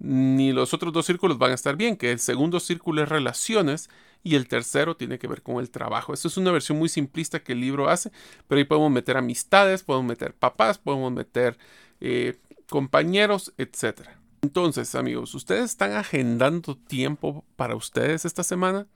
[0.00, 3.88] ni los otros dos círculos van a estar bien, que el segundo círculo es relaciones
[4.24, 6.12] y el tercero tiene que ver con el trabajo.
[6.12, 8.10] Esto es una versión muy simplista que el libro hace,
[8.48, 11.56] pero ahí podemos meter amistades, podemos meter papás, podemos meter
[12.00, 12.36] eh,
[12.68, 14.08] compañeros, etc.
[14.42, 18.88] Entonces, amigos, ¿ustedes están agendando tiempo para ustedes esta semana?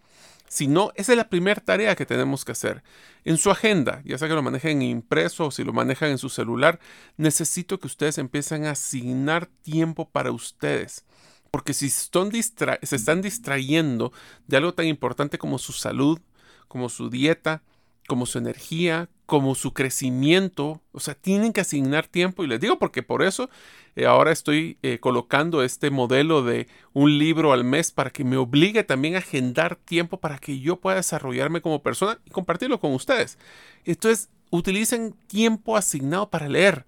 [0.51, 2.83] Si no, esa es la primera tarea que tenemos que hacer.
[3.25, 6.29] En su agenda, ya sea que lo manejen impreso o si lo manejan en su
[6.29, 6.81] celular,
[7.17, 11.05] necesito que ustedes empiecen a asignar tiempo para ustedes.
[11.53, 14.13] Porque si se están distrayendo
[14.49, 16.19] de algo tan importante como su salud,
[16.67, 17.63] como su dieta,
[18.07, 20.81] como su energía, como su crecimiento.
[20.93, 22.43] O sea, tienen que asignar tiempo.
[22.43, 23.49] Y les digo porque por eso
[23.97, 28.37] eh, ahora estoy eh, colocando este modelo de un libro al mes para que me
[28.37, 32.93] obligue también a agendar tiempo para que yo pueda desarrollarme como persona y compartirlo con
[32.93, 33.39] ustedes.
[33.85, 36.85] Entonces, utilicen tiempo asignado para leer,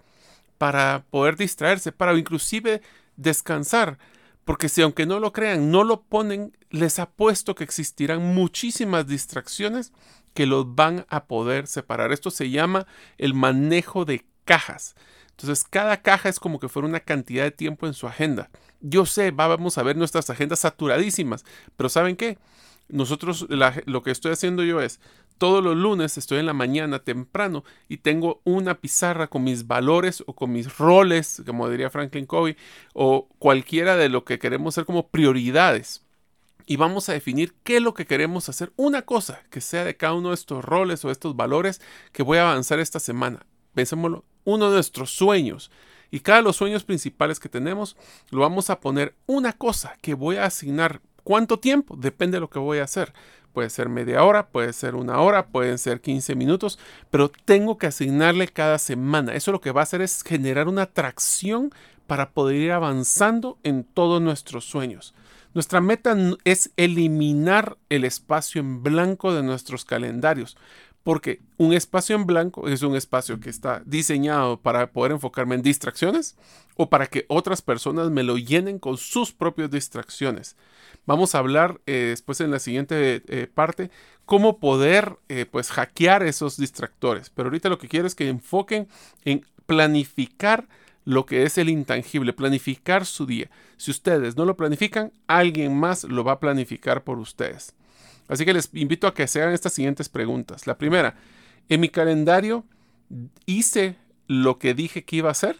[0.59, 2.83] para poder distraerse, para inclusive
[3.17, 3.99] descansar.
[4.45, 9.93] Porque si aunque no lo crean, no lo ponen, les apuesto que existirán muchísimas distracciones
[10.35, 12.13] que los van a poder separar.
[12.13, 12.87] Esto se llama
[13.19, 14.95] el manejo de cajas.
[15.31, 18.51] Entonces, cada caja es como que fuera una cantidad de tiempo en su agenda.
[18.81, 21.45] Yo sé, vamos a ver nuestras agendas saturadísimas,
[21.77, 22.39] pero ¿saben qué?
[22.89, 23.47] Nosotros,
[23.87, 25.01] lo que estoy haciendo yo es,
[25.39, 30.23] todos los lunes estoy en la mañana temprano y tengo una pizarra con mis valores
[30.27, 32.57] o con mis roles, como diría Franklin Covey,
[32.93, 36.05] o cualquiera de lo que queremos ser como prioridades
[36.67, 38.73] y vamos a definir qué es lo que queremos hacer.
[38.77, 41.81] Una cosa que sea de cada uno de estos roles o estos valores
[42.13, 43.47] que voy a avanzar esta semana.
[43.75, 45.71] Pensémoslo, uno de nuestros sueños.
[46.11, 47.97] Y cada de los sueños principales que tenemos
[48.31, 51.01] lo vamos a poner una cosa que voy a asignar.
[51.25, 51.97] ¿Cuánto tiempo?
[51.97, 53.13] Depende de lo que voy a hacer.
[53.53, 56.79] Puede ser media hora, puede ser una hora, pueden ser 15 minutos,
[57.11, 59.35] pero tengo que asignarle cada semana.
[59.35, 61.71] Eso lo que va a hacer es generar una atracción
[62.07, 65.15] para poder ir avanzando en todos nuestros sueños.
[65.55, 70.57] Nuestra meta es eliminar el espacio en blanco de nuestros calendarios,
[71.03, 75.63] porque un espacio en blanco es un espacio que está diseñado para poder enfocarme en
[75.63, 76.37] distracciones
[76.77, 80.57] o para que otras personas me lo llenen con sus propias distracciones.
[81.05, 83.91] Vamos a hablar eh, después en la siguiente eh, parte
[84.25, 87.29] cómo poder eh, pues hackear esos distractores.
[87.31, 88.89] Pero ahorita lo que quiero es que enfoquen
[89.25, 90.69] en planificar
[91.05, 93.51] lo que es el intangible, planificar su día.
[93.77, 97.75] Si ustedes no lo planifican, alguien más lo va a planificar por ustedes.
[98.29, 100.67] Así que les invito a que se hagan estas siguientes preguntas.
[100.67, 101.17] La primera,
[101.69, 102.65] ¿en mi calendario
[103.47, 105.59] hice lo que dije que iba a hacer?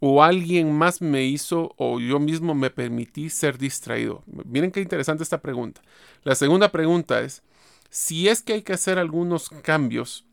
[0.00, 4.22] ¿O alguien más me hizo o yo mismo me permití ser distraído?
[4.44, 5.80] Miren qué interesante esta pregunta.
[6.22, 7.42] La segunda pregunta es,
[7.90, 10.24] si es que hay que hacer algunos cambios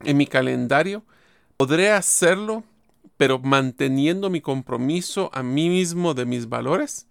[0.00, 1.04] en mi calendario,
[1.56, 2.64] ¿podré hacerlo
[3.16, 7.06] pero manteniendo mi compromiso a mí mismo de mis valores?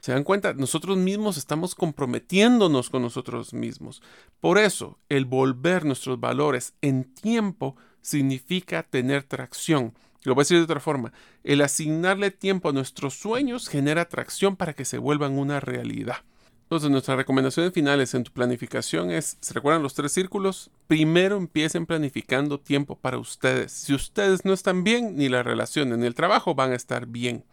[0.00, 0.52] ¿Se dan cuenta?
[0.54, 4.02] Nosotros mismos estamos comprometiéndonos con nosotros mismos.
[4.40, 9.94] Por eso, el volver nuestros valores en tiempo significa tener tracción.
[10.22, 11.12] Lo voy a decir de otra forma.
[11.42, 16.18] El asignarle tiempo a nuestros sueños genera tracción para que se vuelvan una realidad.
[16.66, 20.68] Entonces, nuestras recomendaciones finales en tu planificación es, ¿se recuerdan los tres círculos?
[20.88, 23.70] Primero empiecen planificando tiempo para ustedes.
[23.70, 27.44] Si ustedes no están bien, ni la relación ni el trabajo van a estar bien.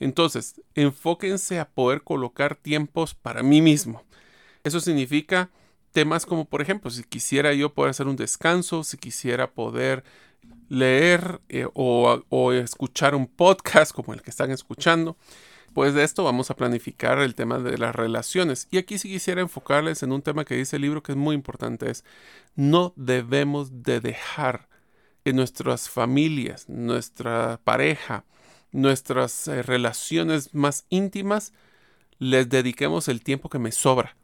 [0.00, 4.04] Entonces, enfóquense a poder colocar tiempos para mí mismo.
[4.64, 5.48] Eso significa
[5.92, 10.04] temas como, por ejemplo, si quisiera yo poder hacer un descanso, si quisiera poder
[10.68, 15.16] leer eh, o escuchar un podcast como el que están escuchando
[15.72, 18.68] Después de esto vamos a planificar el tema de las relaciones.
[18.70, 21.34] Y aquí sí quisiera enfocarles en un tema que dice el libro que es muy
[21.34, 22.04] importante, es
[22.54, 24.68] no debemos de dejar
[25.24, 28.26] que nuestras familias, nuestra pareja,
[28.70, 31.54] nuestras eh, relaciones más íntimas,
[32.18, 34.14] les dediquemos el tiempo que me sobra.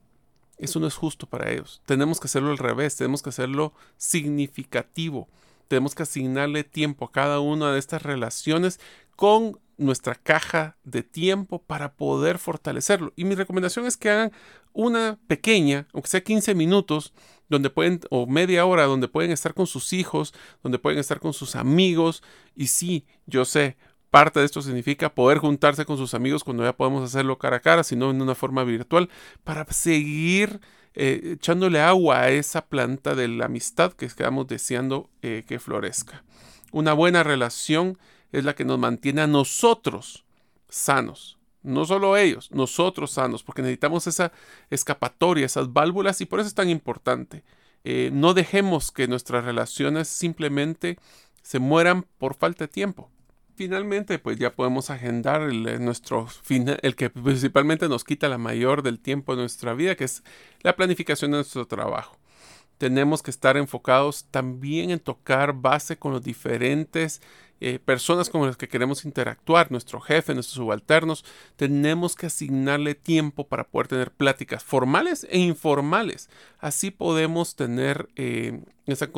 [0.58, 1.80] Eso no es justo para ellos.
[1.86, 5.30] Tenemos que hacerlo al revés, tenemos que hacerlo significativo.
[5.66, 8.80] Tenemos que asignarle tiempo a cada una de estas relaciones
[9.16, 13.12] con nuestra caja de tiempo para poder fortalecerlo.
[13.16, 14.32] Y mi recomendación es que hagan
[14.72, 17.14] una pequeña, aunque sea 15 minutos,
[17.48, 21.32] donde pueden, o media hora, donde pueden estar con sus hijos, donde pueden estar con
[21.32, 22.22] sus amigos.
[22.54, 23.76] Y sí, yo sé,
[24.10, 27.60] parte de esto significa poder juntarse con sus amigos cuando ya podemos hacerlo cara a
[27.60, 29.08] cara, sino en una forma virtual,
[29.44, 30.60] para seguir
[30.94, 36.24] eh, echándole agua a esa planta de la amistad que estamos deseando eh, que florezca.
[36.72, 37.98] Una buena relación
[38.32, 40.24] es la que nos mantiene a nosotros
[40.68, 41.38] sanos.
[41.62, 44.32] No solo ellos, nosotros sanos, porque necesitamos esa
[44.70, 47.44] escapatoria, esas válvulas, y por eso es tan importante.
[47.84, 50.98] Eh, no dejemos que nuestras relaciones simplemente
[51.42, 53.10] se mueran por falta de tiempo.
[53.56, 58.82] Finalmente, pues ya podemos agendar el, eh, nuestro el que principalmente nos quita la mayor
[58.82, 60.22] del tiempo de nuestra vida, que es
[60.62, 62.18] la planificación de nuestro trabajo
[62.78, 67.20] tenemos que estar enfocados también en tocar base con los diferentes
[67.60, 71.24] eh, personas con las que queremos interactuar, nuestro jefe, nuestros subalternos,
[71.56, 76.28] tenemos que asignarle tiempo para poder tener pláticas formales e informales.
[76.58, 79.08] Así podemos tener eh, esa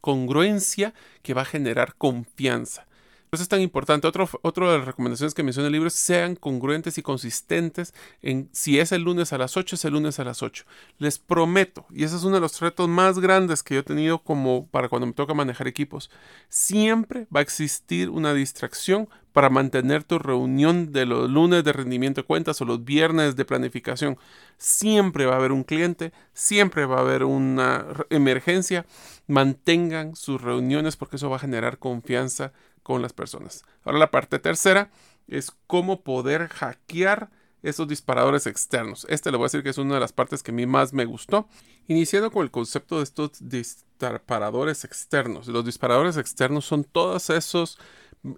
[0.00, 2.86] congruencia que va a generar confianza.
[3.32, 4.06] Eso es tan importante.
[4.06, 8.48] Otro, otra de las recomendaciones que menciona el libro es sean congruentes y consistentes en
[8.52, 10.64] si es el lunes a las 8, es el lunes a las 8.
[10.98, 14.20] Les prometo, y ese es uno de los retos más grandes que yo he tenido
[14.20, 16.10] como para cuando me toca manejar equipos,
[16.48, 22.22] siempre va a existir una distracción para mantener tu reunión de los lunes de rendimiento
[22.22, 24.16] de cuentas o los viernes de planificación.
[24.56, 28.86] Siempre va a haber un cliente, siempre va a haber una emergencia.
[29.26, 32.54] Mantengan sus reuniones porque eso va a generar confianza
[32.86, 33.64] con las personas.
[33.82, 34.92] Ahora la parte tercera
[35.26, 37.32] es cómo poder hackear
[37.64, 39.08] esos disparadores externos.
[39.10, 40.92] Este le voy a decir que es una de las partes que a mí más
[40.92, 41.48] me gustó.
[41.88, 45.48] Iniciando con el concepto de estos disparadores externos.
[45.48, 47.76] Los disparadores externos son todos esos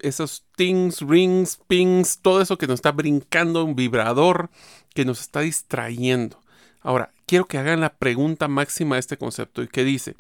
[0.01, 4.49] esos things, rings, pings, todo eso que nos está brincando, un vibrador
[4.95, 6.41] que nos está distrayendo.
[6.81, 10.15] Ahora, quiero que hagan la pregunta máxima de este concepto y que dice,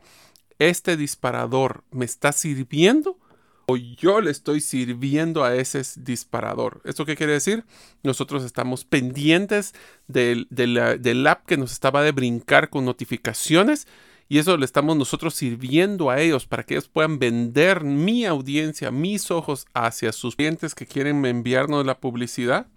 [0.58, 3.18] ¿este disparador me está sirviendo
[3.70, 6.80] o yo le estoy sirviendo a ese disparador.
[6.86, 7.66] ¿Esto qué quiere decir?
[8.02, 9.74] Nosotros estamos pendientes
[10.06, 13.86] del, del, app que nos estaba de brincar con notificaciones
[14.26, 18.90] y eso le estamos nosotros sirviendo a ellos para que ellos puedan vender mi audiencia,
[18.90, 22.68] mis ojos hacia sus clientes que quieren enviarnos la publicidad.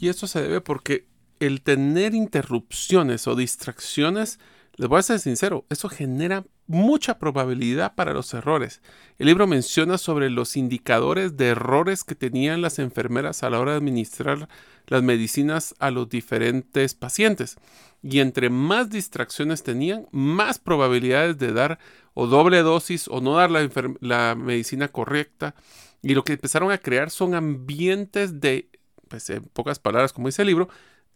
[0.00, 1.06] Y eso se debe porque
[1.40, 4.40] el tener interrupciones o distracciones,
[4.76, 8.80] les voy a ser sincero, eso genera mucha probabilidad para los errores.
[9.18, 13.72] El libro menciona sobre los indicadores de errores que tenían las enfermeras a la hora
[13.72, 14.48] de administrar
[14.86, 17.56] las medicinas a los diferentes pacientes.
[18.02, 21.78] Y entre más distracciones tenían, más probabilidades de dar
[22.14, 25.54] o doble dosis o no dar la, medicina correcta.
[26.02, 28.68] Y lo que empezaron a crear son ambientes de,
[29.08, 30.68] pues en pocas palabras, como dice el libro,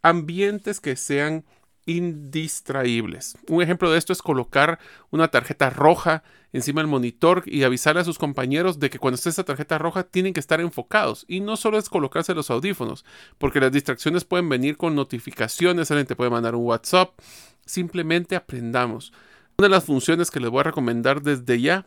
[0.02, 1.44] ambientes que sean
[1.86, 3.36] indistraíbles.
[3.48, 4.78] Un ejemplo de esto es colocar
[5.10, 6.22] una tarjeta roja
[6.52, 10.04] encima del monitor y avisarle a sus compañeros de que cuando esté esa tarjeta roja
[10.04, 11.24] tienen que estar enfocados.
[11.28, 13.04] Y no solo es colocarse los audífonos,
[13.38, 17.18] porque las distracciones pueden venir con notificaciones, alguien te puede mandar un WhatsApp.
[17.64, 19.12] Simplemente aprendamos.
[19.58, 21.86] Una de las funciones que les voy a recomendar desde ya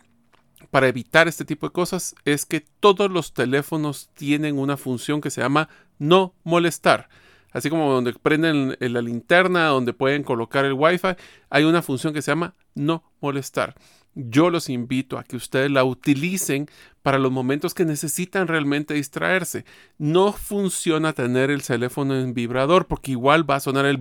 [0.71, 5.29] para evitar este tipo de cosas es que todos los teléfonos tienen una función que
[5.29, 5.67] se llama
[5.99, 7.09] no molestar
[7.53, 11.15] así como donde prenden la linterna, donde pueden colocar el Wi-Fi,
[11.49, 13.75] hay una función que se llama no molestar.
[14.15, 16.67] Yo los invito a que ustedes la utilicen
[17.01, 19.65] para los momentos que necesitan realmente distraerse.
[19.97, 23.97] No funciona tener el teléfono en vibrador porque igual va a sonar el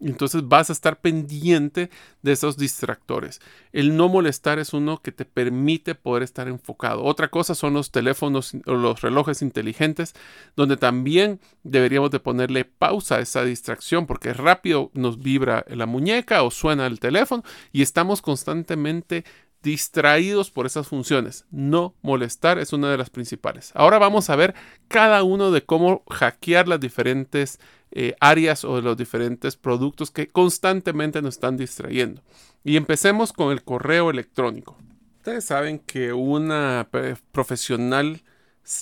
[0.00, 1.90] entonces vas a estar pendiente
[2.22, 3.40] de esos distractores.
[3.72, 7.02] El no molestar es uno que te permite poder estar enfocado.
[7.04, 10.14] Otra cosa son los teléfonos o los relojes inteligentes,
[10.56, 16.42] donde también deberíamos de ponerle pausa a esa distracción porque rápido nos vibra la muñeca
[16.42, 17.42] o suena el teléfono
[17.72, 19.24] y estamos constantemente
[19.62, 21.44] distraídos por esas funciones.
[21.50, 23.72] No molestar es una de las principales.
[23.74, 24.54] Ahora vamos a ver
[24.86, 27.58] cada uno de cómo hackear las diferentes
[27.90, 32.22] eh, áreas o de los diferentes productos que constantemente nos están distrayendo.
[32.64, 34.76] Y empecemos con el correo electrónico.
[35.18, 36.88] Ustedes saben que una
[37.32, 38.22] profesional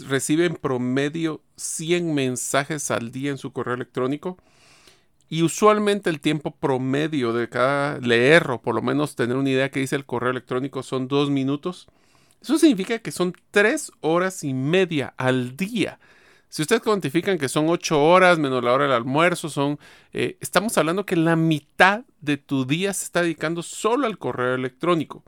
[0.09, 4.37] recibe en promedio 100 mensajes al día en su correo electrónico
[5.29, 9.71] y usualmente el tiempo promedio de cada leer o por lo menos tener una idea
[9.71, 11.89] que dice el correo electrónico son dos minutos.
[12.41, 15.99] Eso significa que son tres horas y media al día
[16.49, 19.79] si ustedes cuantifican que son 8 horas menos la hora del almuerzo, son,
[20.13, 24.55] eh, estamos hablando que la mitad de tu día se está dedicando solo al correo
[24.55, 25.25] electrónico.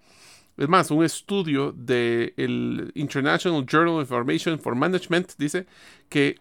[0.56, 5.66] Es más, un estudio del International Journal of Information for Management dice
[6.08, 6.36] que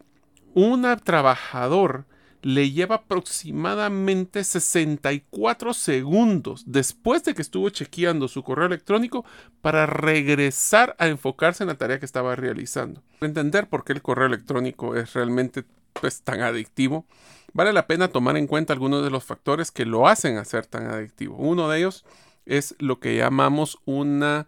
[0.56, 2.06] un trabajador
[2.42, 9.26] le lleva aproximadamente 64 segundos después de que estuvo chequeando su correo electrónico
[9.62, 13.02] para regresar a enfocarse en la tarea que estaba realizando.
[13.20, 17.06] Para entender por qué el correo electrónico es realmente pues, tan adictivo,
[17.54, 20.88] vale la pena tomar en cuenta algunos de los factores que lo hacen hacer tan
[20.88, 21.36] adictivo.
[21.38, 22.06] Uno de ellos
[22.46, 24.48] es lo que llamamos una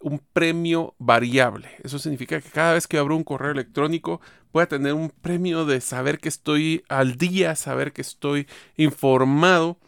[0.00, 1.68] un premio variable.
[1.82, 4.20] Eso significa que cada vez que abro un correo electrónico
[4.52, 8.46] voy a tener un premio de saber que estoy al día, saber que estoy
[8.76, 9.78] informado.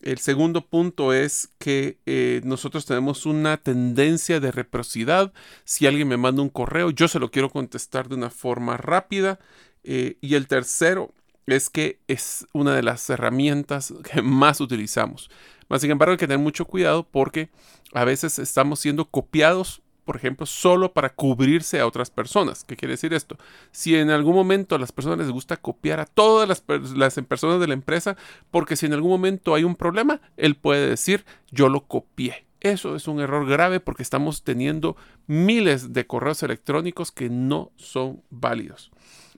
[0.00, 5.32] El segundo punto es que eh, nosotros tenemos una tendencia de reciprocidad.
[5.64, 9.38] Si alguien me manda un correo, yo se lo quiero contestar de una forma rápida.
[9.84, 11.12] Eh, y el tercero
[11.46, 15.30] es que es una de las herramientas que más utilizamos.
[15.78, 17.50] sin embargo, hay que tener mucho cuidado porque
[17.92, 22.64] a veces estamos siendo copiados, por ejemplo, solo para cubrirse a otras personas.
[22.64, 23.36] ¿Qué quiere decir esto?
[23.70, 26.64] Si en algún momento a las personas les gusta copiar a todas las,
[26.96, 28.16] las personas de la empresa,
[28.50, 32.46] porque si en algún momento hay un problema, él puede decir, yo lo copié.
[32.62, 38.22] Eso es un error grave porque estamos teniendo miles de correos electrónicos que no son
[38.30, 38.92] válidos.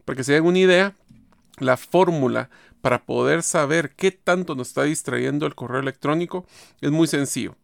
[0.04, 0.94] Para que se den una idea,
[1.58, 2.50] la fórmula
[2.80, 6.46] para poder saber qué tanto nos está distrayendo el correo electrónico
[6.80, 7.56] es muy sencillo.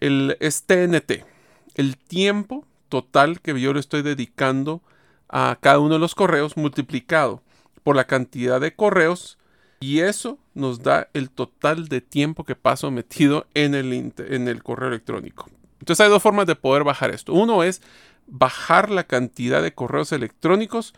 [0.00, 1.24] El es TNT,
[1.74, 4.82] el tiempo total que yo le estoy dedicando
[5.28, 7.42] a cada uno de los correos multiplicado
[7.82, 9.38] por la cantidad de correos
[9.80, 14.62] y eso nos da el total de tiempo que paso metido en el, en el
[14.62, 15.50] correo electrónico.
[15.80, 17.34] Entonces hay dos formas de poder bajar esto.
[17.34, 17.82] Uno es
[18.26, 20.94] bajar la cantidad de correos electrónicos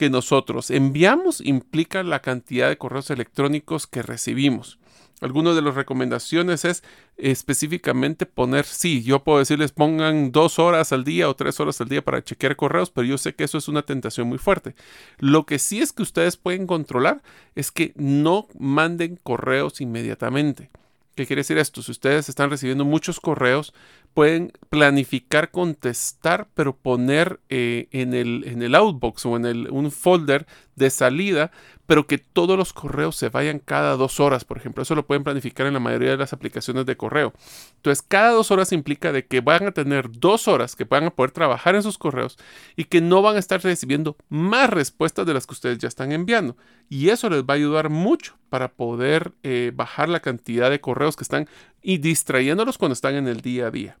[0.00, 4.78] que nosotros enviamos implica la cantidad de correos electrónicos que recibimos.
[5.20, 6.82] Algunas de las recomendaciones es
[7.18, 11.90] específicamente poner, sí, yo puedo decirles pongan dos horas al día o tres horas al
[11.90, 14.74] día para chequear correos, pero yo sé que eso es una tentación muy fuerte.
[15.18, 17.22] Lo que sí es que ustedes pueden controlar
[17.54, 20.70] es que no manden correos inmediatamente.
[21.14, 21.82] ¿Qué quiere decir esto?
[21.82, 23.74] Si ustedes están recibiendo muchos correos,
[24.14, 29.90] pueden planificar contestar, pero poner eh, en, el, en el outbox o en el, un
[29.90, 30.46] folder
[30.76, 31.50] de salida,
[31.86, 34.82] pero que todos los correos se vayan cada dos horas, por ejemplo.
[34.82, 37.32] Eso lo pueden planificar en la mayoría de las aplicaciones de correo.
[37.76, 41.10] Entonces, cada dos horas implica de que van a tener dos horas que van a
[41.10, 42.38] poder trabajar en sus correos
[42.76, 46.12] y que no van a estar recibiendo más respuestas de las que ustedes ya están
[46.12, 46.56] enviando.
[46.88, 51.16] Y eso les va a ayudar mucho para poder eh, bajar la cantidad de correos
[51.16, 51.48] que están
[51.82, 53.98] y distrayéndolos cuando están en el día a día.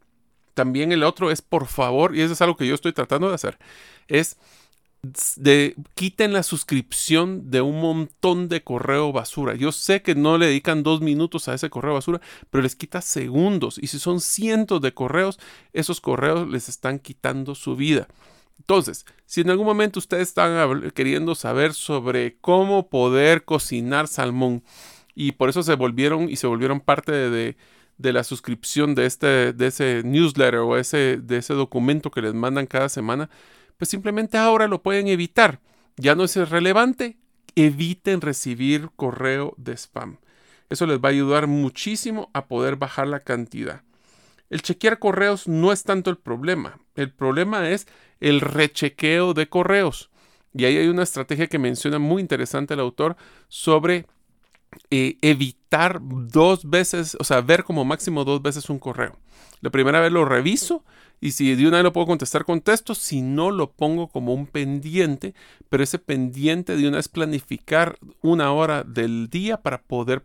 [0.54, 3.34] También el otro es, por favor, y eso es algo que yo estoy tratando de
[3.34, 3.58] hacer,
[4.08, 4.36] es
[5.36, 9.54] de quiten la suscripción de un montón de correo basura.
[9.54, 12.20] Yo sé que no le dedican dos minutos a ese correo basura,
[12.50, 13.78] pero les quita segundos.
[13.78, 15.38] Y si son cientos de correos,
[15.72, 18.08] esos correos les están quitando su vida.
[18.58, 24.62] Entonces, si en algún momento ustedes están queriendo saber sobre cómo poder cocinar salmón
[25.20, 27.58] y por eso se volvieron y se volvieron parte de,
[27.98, 32.32] de la suscripción de, este, de ese newsletter o ese, de ese documento que les
[32.32, 33.28] mandan cada semana,
[33.76, 35.60] pues simplemente ahora lo pueden evitar.
[35.98, 37.18] Ya no es relevante,
[37.54, 40.16] eviten recibir correo de spam.
[40.70, 43.82] Eso les va a ayudar muchísimo a poder bajar la cantidad.
[44.48, 46.78] El chequear correos no es tanto el problema.
[46.94, 47.86] El problema es
[48.20, 50.08] el rechequeo de correos.
[50.54, 53.18] Y ahí hay una estrategia que menciona muy interesante el autor
[53.48, 54.06] sobre
[54.90, 55.16] eh,
[56.00, 59.16] dos veces, o sea, ver como máximo dos veces un correo.
[59.60, 60.84] La primera vez lo reviso
[61.20, 62.94] y si de una vez lo puedo contestar, contesto.
[62.94, 65.34] Si no, lo pongo como un pendiente,
[65.68, 70.22] pero ese pendiente de una vez planificar una hora del día para poder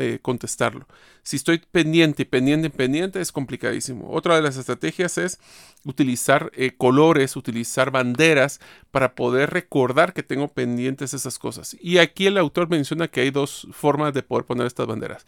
[0.00, 0.86] eh, contestarlo.
[1.22, 4.10] Si estoy pendiente, pendiente, pendiente, es complicadísimo.
[4.10, 5.38] Otra de las estrategias es
[5.84, 11.76] utilizar eh, colores, utilizar banderas para poder recordar que tengo pendientes esas cosas.
[11.78, 15.24] Y aquí el autor menciona que hay dos formas de poder poner estas banderas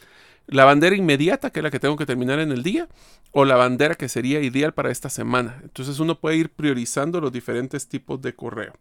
[0.50, 2.88] la bandera inmediata, que es la que tengo que terminar en el día,
[3.32, 5.60] o la bandera que sería ideal para esta semana.
[5.62, 8.74] Entonces uno puede ir priorizando los diferentes tipos de correo.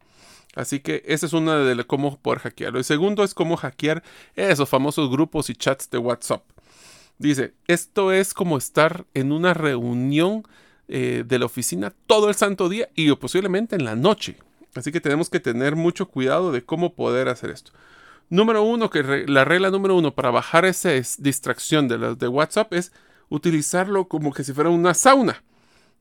[0.55, 2.79] Así que esa es una de cómo poder hackearlo.
[2.79, 4.01] El segundo es cómo hackear
[4.35, 6.43] esos famosos grupos y chats de WhatsApp.
[7.19, 10.43] Dice, esto es como estar en una reunión
[10.87, 14.37] eh, de la oficina todo el santo día y posiblemente en la noche.
[14.73, 17.71] Así que tenemos que tener mucho cuidado de cómo poder hacer esto.
[18.29, 22.73] Número uno, que la regla número uno para bajar esa distracción de las de WhatsApp
[22.73, 22.91] es
[23.27, 25.43] utilizarlo como que si fuera una sauna.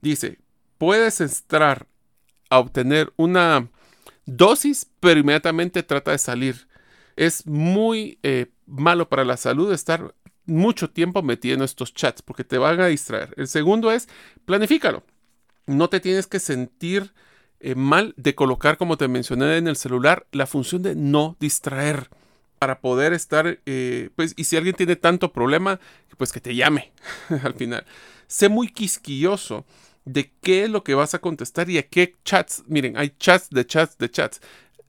[0.01, 0.37] Dice,
[0.77, 1.87] puedes entrar
[2.49, 3.67] a obtener una
[4.25, 6.67] dosis, pero inmediatamente trata de salir.
[7.15, 10.13] Es muy eh, malo para la salud estar
[10.45, 13.33] mucho tiempo metido en estos chats porque te van a distraer.
[13.37, 14.07] El segundo es,
[14.45, 15.03] planifícalo.
[15.65, 17.11] No te tienes que sentir
[17.59, 22.09] eh, mal de colocar, como te mencioné en el celular, la función de no distraer
[22.59, 25.79] para poder estar, eh, pues, y si alguien tiene tanto problema,
[26.17, 26.91] pues que te llame
[27.43, 27.85] al final.
[28.27, 29.65] Sé muy quisquilloso
[30.05, 32.63] de qué es lo que vas a contestar y a qué chats.
[32.67, 34.41] Miren, hay chats de chats de chats.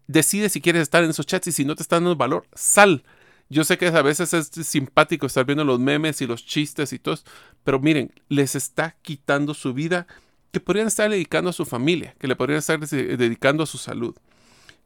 [0.09, 3.05] Decide si quieres estar en esos chats y si no te están dando valor, sal.
[3.49, 6.99] Yo sé que a veces es simpático estar viendo los memes y los chistes y
[6.99, 7.19] todo,
[7.65, 10.07] pero miren, les está quitando su vida
[10.53, 14.17] que podrían estar dedicando a su familia, que le podrían estar dedicando a su salud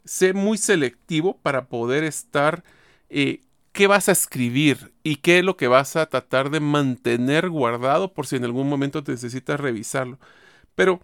[0.05, 2.65] sé muy selectivo para poder estar
[3.11, 3.41] eh,
[3.73, 8.13] qué vas a escribir y qué es lo que vas a tratar de mantener guardado
[8.13, 10.19] por si en algún momento necesitas revisarlo.
[10.75, 11.01] Pero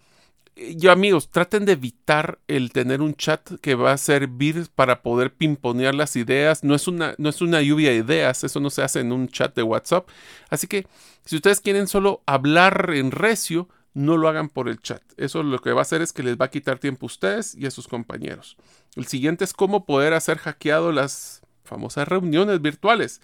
[0.55, 5.01] eh, yo amigos, traten de evitar el tener un chat que va a servir para
[5.01, 6.63] poder pimponear las ideas.
[6.63, 9.27] No es, una, no es una lluvia de ideas, eso no se hace en un
[9.27, 10.07] chat de WhatsApp.
[10.49, 10.87] Así que
[11.25, 15.01] si ustedes quieren solo hablar en recio, no lo hagan por el chat.
[15.17, 17.55] Eso lo que va a hacer es que les va a quitar tiempo a ustedes
[17.55, 18.57] y a sus compañeros.
[18.95, 23.21] El siguiente es cómo poder hacer hackeado las famosas reuniones virtuales.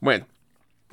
[0.00, 0.26] Bueno,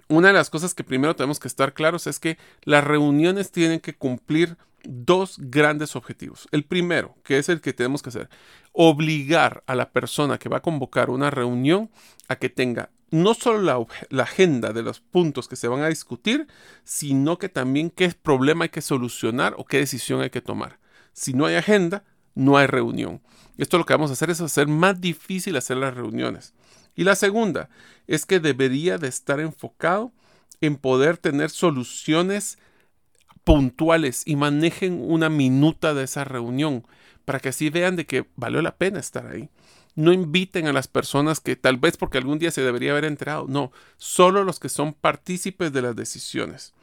[0.07, 3.79] una de las cosas que primero tenemos que estar claros es que las reuniones tienen
[3.79, 6.47] que cumplir dos grandes objetivos.
[6.51, 8.29] El primero, que es el que tenemos que hacer,
[8.71, 11.89] obligar a la persona que va a convocar una reunión
[12.27, 16.47] a que tenga no solo la, agenda de los puntos que se van a discutir,
[16.83, 20.79] sino que también qué problema hay que solucionar o qué decisión hay que tomar.
[21.13, 22.03] Si no hay agenda,
[22.35, 23.21] no hay reunión.
[23.57, 26.53] Esto lo que vamos a hacer es hacer más difícil hacer las reuniones.
[26.95, 27.69] Y la segunda
[28.07, 30.11] es que debería de estar enfocado
[30.61, 32.57] en poder tener soluciones
[33.43, 36.85] puntuales y manejen una minuta de esa reunión
[37.25, 39.49] para que así vean de que valió la pena estar ahí.
[39.95, 43.45] No inviten a las personas que tal vez porque algún día se debería haber enterado.
[43.47, 46.73] No, solo los que son partícipes de las decisiones.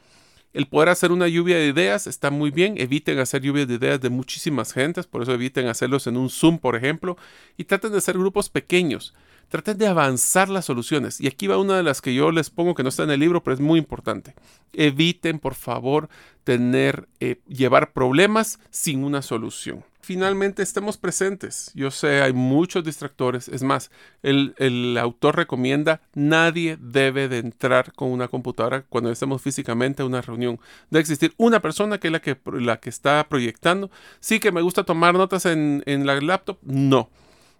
[0.57, 2.79] El poder hacer una lluvia de ideas está muy bien.
[2.79, 5.05] Eviten hacer lluvia de ideas de muchísimas gentes.
[5.05, 7.15] Por eso eviten hacerlos en un Zoom, por ejemplo.
[7.57, 9.13] Y traten de hacer grupos pequeños.
[9.49, 11.21] Traten de avanzar las soluciones.
[11.21, 13.19] Y aquí va una de las que yo les pongo que no está en el
[13.19, 14.33] libro, pero es muy importante.
[14.73, 16.09] Eviten, por favor,
[16.43, 21.69] tener, eh, llevar problemas sin una solución finalmente estemos presentes.
[21.75, 23.49] Yo sé, hay muchos distractores.
[23.49, 23.91] Es más,
[24.23, 30.21] el, autor recomienda nadie debe de entrar con una computadora cuando estemos físicamente a una
[30.21, 30.61] reunión.
[30.89, 33.91] Debe existir una persona que es la que, la que está proyectando.
[34.21, 36.57] Sí que me gusta tomar notas en, la laptop.
[36.61, 37.09] No.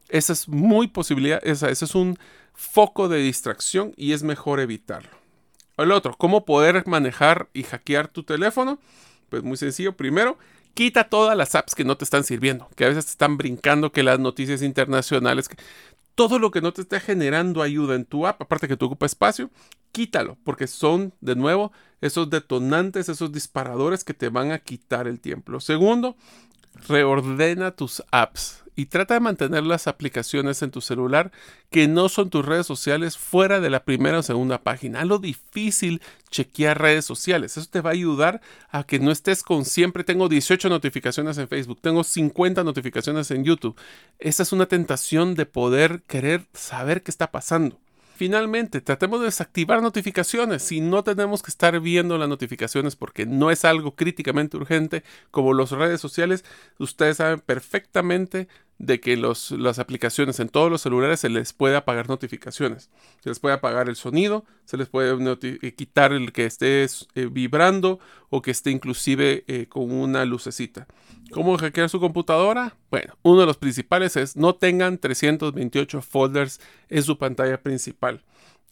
[0.07, 1.41] Esa es muy posibilidad.
[1.43, 2.17] Esa, ese es un
[2.53, 5.17] foco de distracción y es mejor evitarlo.
[5.75, 8.79] El otro, ¿cómo poder manejar y hackear tu teléfono?
[9.29, 9.97] Pues muy sencillo.
[9.97, 10.37] Primero,
[10.77, 13.91] quita todas las apps que no te están sirviendo, que a veces te están brincando,
[13.91, 15.49] que las noticias internacionales,
[16.13, 19.07] todo lo que no te está generando ayuda en tu app, aparte que tú ocupa
[19.07, 19.49] espacio,
[19.91, 25.19] quítalo, porque son, de nuevo, esos detonantes, esos disparadores que te van a quitar el
[25.19, 25.59] tiempo.
[25.59, 26.15] Segundo,
[26.87, 31.31] reordena tus apps y trata de mantener las aplicaciones en tu celular
[31.71, 35.03] que no son tus redes sociales fuera de la primera o segunda página.
[35.03, 35.99] lo difícil
[36.29, 37.57] chequear redes sociales.
[37.57, 41.47] Eso te va a ayudar a que no estés con siempre tengo 18 notificaciones en
[41.47, 43.75] Facebook, tengo 50 notificaciones en YouTube.
[44.19, 47.79] Esa es una tentación de poder querer saber qué está pasando.
[48.17, 50.63] Finalmente, tratemos de desactivar notificaciones.
[50.63, 55.53] Si no tenemos que estar viendo las notificaciones porque no es algo críticamente urgente como
[55.53, 56.43] las redes sociales,
[56.79, 58.47] ustedes saben perfectamente
[58.79, 62.89] de que los, las aplicaciones en todos los celulares se les puede apagar notificaciones.
[63.21, 67.27] Se les puede apagar el sonido, se les puede eh, quitar el que esté eh,
[67.31, 67.99] vibrando
[68.29, 70.87] o que esté inclusive eh, con una lucecita.
[71.31, 72.75] ¿Cómo hackear su computadora?
[72.91, 76.59] Bueno, uno de los principales es no tengan 328 folders
[76.89, 78.23] en su pantalla principal.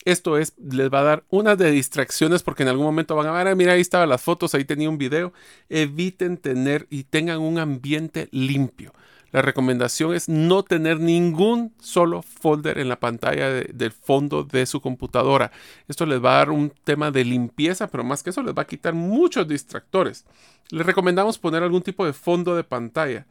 [0.05, 3.31] Esto es, les va a dar una de distracciones porque en algún momento van a
[3.31, 5.33] ver, ah, mira, ahí estaban las fotos, ahí tenía un video.
[5.67, 8.93] Eviten tener y tengan un ambiente limpio.
[9.35, 14.79] La recomendación es no tener ningún solo folder en la pantalla del fondo de su
[14.79, 15.51] computadora.
[15.89, 18.61] Esto les va a dar un tema de limpieza, pero más que eso les va
[18.61, 20.23] a quitar muchos distractores.
[20.69, 23.27] Les recomendamos poner algún tipo de fondo de pantalla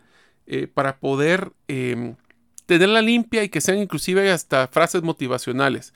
[0.47, 2.17] eh, para poder em,
[2.67, 5.95] tenerla limpia y que sean inclusive hasta frases motivacionales.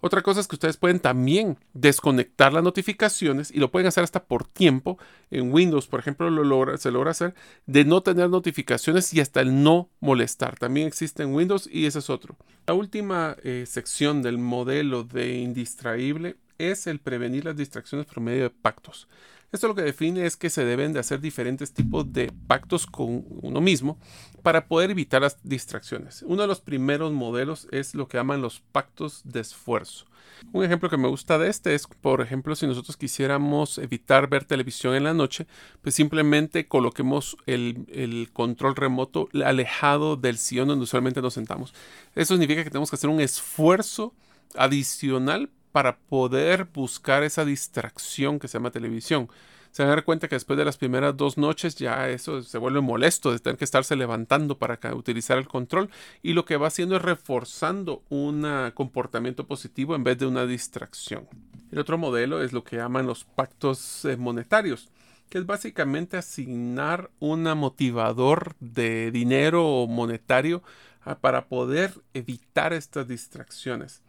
[0.00, 4.24] Otra cosa es que ustedes pueden también desconectar las notificaciones y lo pueden hacer hasta
[4.24, 4.98] por tiempo.
[5.30, 7.34] En Windows, por ejemplo, lo se logra hacer
[7.66, 10.58] de no tener notificaciones y hasta el no molestar.
[10.58, 12.36] También existe en Windows y ese es otro.
[12.66, 18.44] La última eh, sección del modelo de indistraíble es el prevenir las distracciones por medio
[18.44, 19.08] de pactos.
[19.52, 23.24] Esto lo que define es que se deben de hacer diferentes tipos de pactos con
[23.42, 23.98] uno mismo
[24.42, 26.22] para poder evitar las distracciones.
[26.22, 30.06] Uno de los primeros modelos es lo que llaman los pactos de esfuerzo.
[30.52, 34.44] Un ejemplo que me gusta de este es, por ejemplo, si nosotros quisiéramos evitar ver
[34.44, 35.46] televisión en la noche,
[35.82, 41.74] pues simplemente coloquemos el, el, control remoto alejado del sillón donde usualmente nos sentamos.
[42.14, 44.14] Eso significa que tenemos que hacer un esfuerzo
[44.54, 49.28] adicional para poder buscar esa distracción que se llama televisión.
[49.70, 52.58] Se van a dar cuenta que después de las primeras dos noches ya eso se
[52.58, 55.90] vuelve molesto de tener que estarse levantando para utilizar el control
[56.22, 58.44] y lo que va haciendo es reforzando un
[58.74, 61.28] comportamiento positivo en vez de una distracción.
[61.70, 64.88] El otro modelo es lo que llaman los pactos eh, monetarios
[65.30, 70.62] que es básicamente asignar un motivador de dinero monetario
[71.02, 74.02] ah, para poder evitar estas distracciones.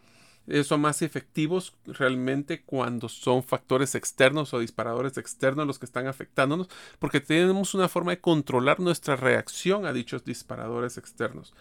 [0.48, 6.06] Eh, son más efectivos realmente cuando son factores externos o disparadores externos los que están
[6.06, 6.68] afectándonos,
[6.98, 11.54] porque tenemos una forma de controlar nuestra reacción a dichos disparadores externos.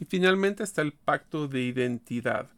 [0.00, 2.48] Y finalmente está el pacto de identidad.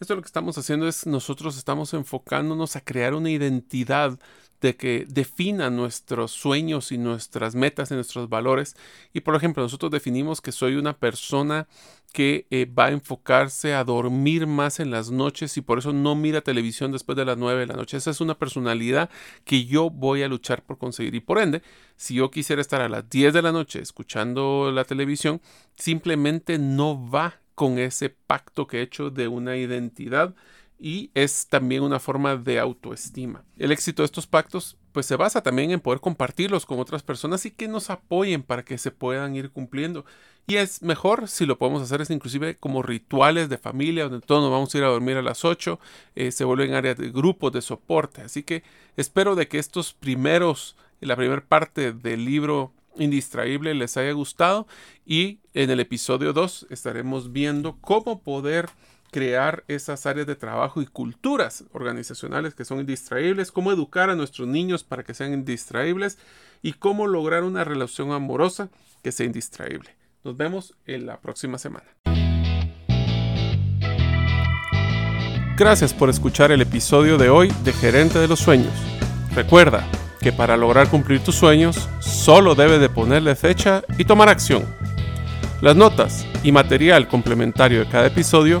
[0.00, 4.18] Esto lo que estamos haciendo es nosotros estamos enfocándonos a crear una identidad
[4.60, 8.76] de que defina nuestros sueños y nuestras metas y nuestros valores.
[9.12, 11.68] Y por ejemplo, nosotros definimos que soy una persona
[12.14, 16.14] que eh, va a enfocarse a dormir más en las noches y por eso no
[16.14, 17.96] mira televisión después de las 9 de la noche.
[17.96, 19.10] Esa es una personalidad
[19.44, 21.16] que yo voy a luchar por conseguir.
[21.16, 21.60] Y por ende,
[21.96, 25.40] si yo quisiera estar a las 10 de la noche escuchando la televisión,
[25.74, 30.36] simplemente no va con ese pacto que he hecho de una identidad
[30.78, 33.44] y es también una forma de autoestima.
[33.56, 37.44] El éxito de estos pactos pues se basa también en poder compartirlos con otras personas
[37.46, 40.04] y que nos apoyen para que se puedan ir cumpliendo.
[40.46, 44.40] Y es mejor si lo podemos hacer es inclusive como rituales de familia donde todos
[44.40, 45.80] nos vamos a ir a dormir a las 8,
[46.14, 48.22] eh, se vuelven áreas de grupos de soporte.
[48.22, 48.62] Así que
[48.96, 54.68] espero de que estos primeros, la primera parte del libro indistraíble les haya gustado
[55.04, 58.68] y en el episodio 2 estaremos viendo cómo poder
[59.14, 64.48] crear esas áreas de trabajo y culturas organizacionales que son indistraíbles, cómo educar a nuestros
[64.48, 66.18] niños para que sean indistraíbles
[66.62, 68.70] y cómo lograr una relación amorosa
[69.04, 69.90] que sea indistraíble.
[70.24, 71.86] Nos vemos en la próxima semana.
[75.56, 78.74] Gracias por escuchar el episodio de hoy de Gerente de los Sueños.
[79.32, 79.88] Recuerda
[80.20, 84.64] que para lograr cumplir tus sueños solo debes de ponerle fecha y tomar acción.
[85.60, 88.60] Las notas y material complementario de cada episodio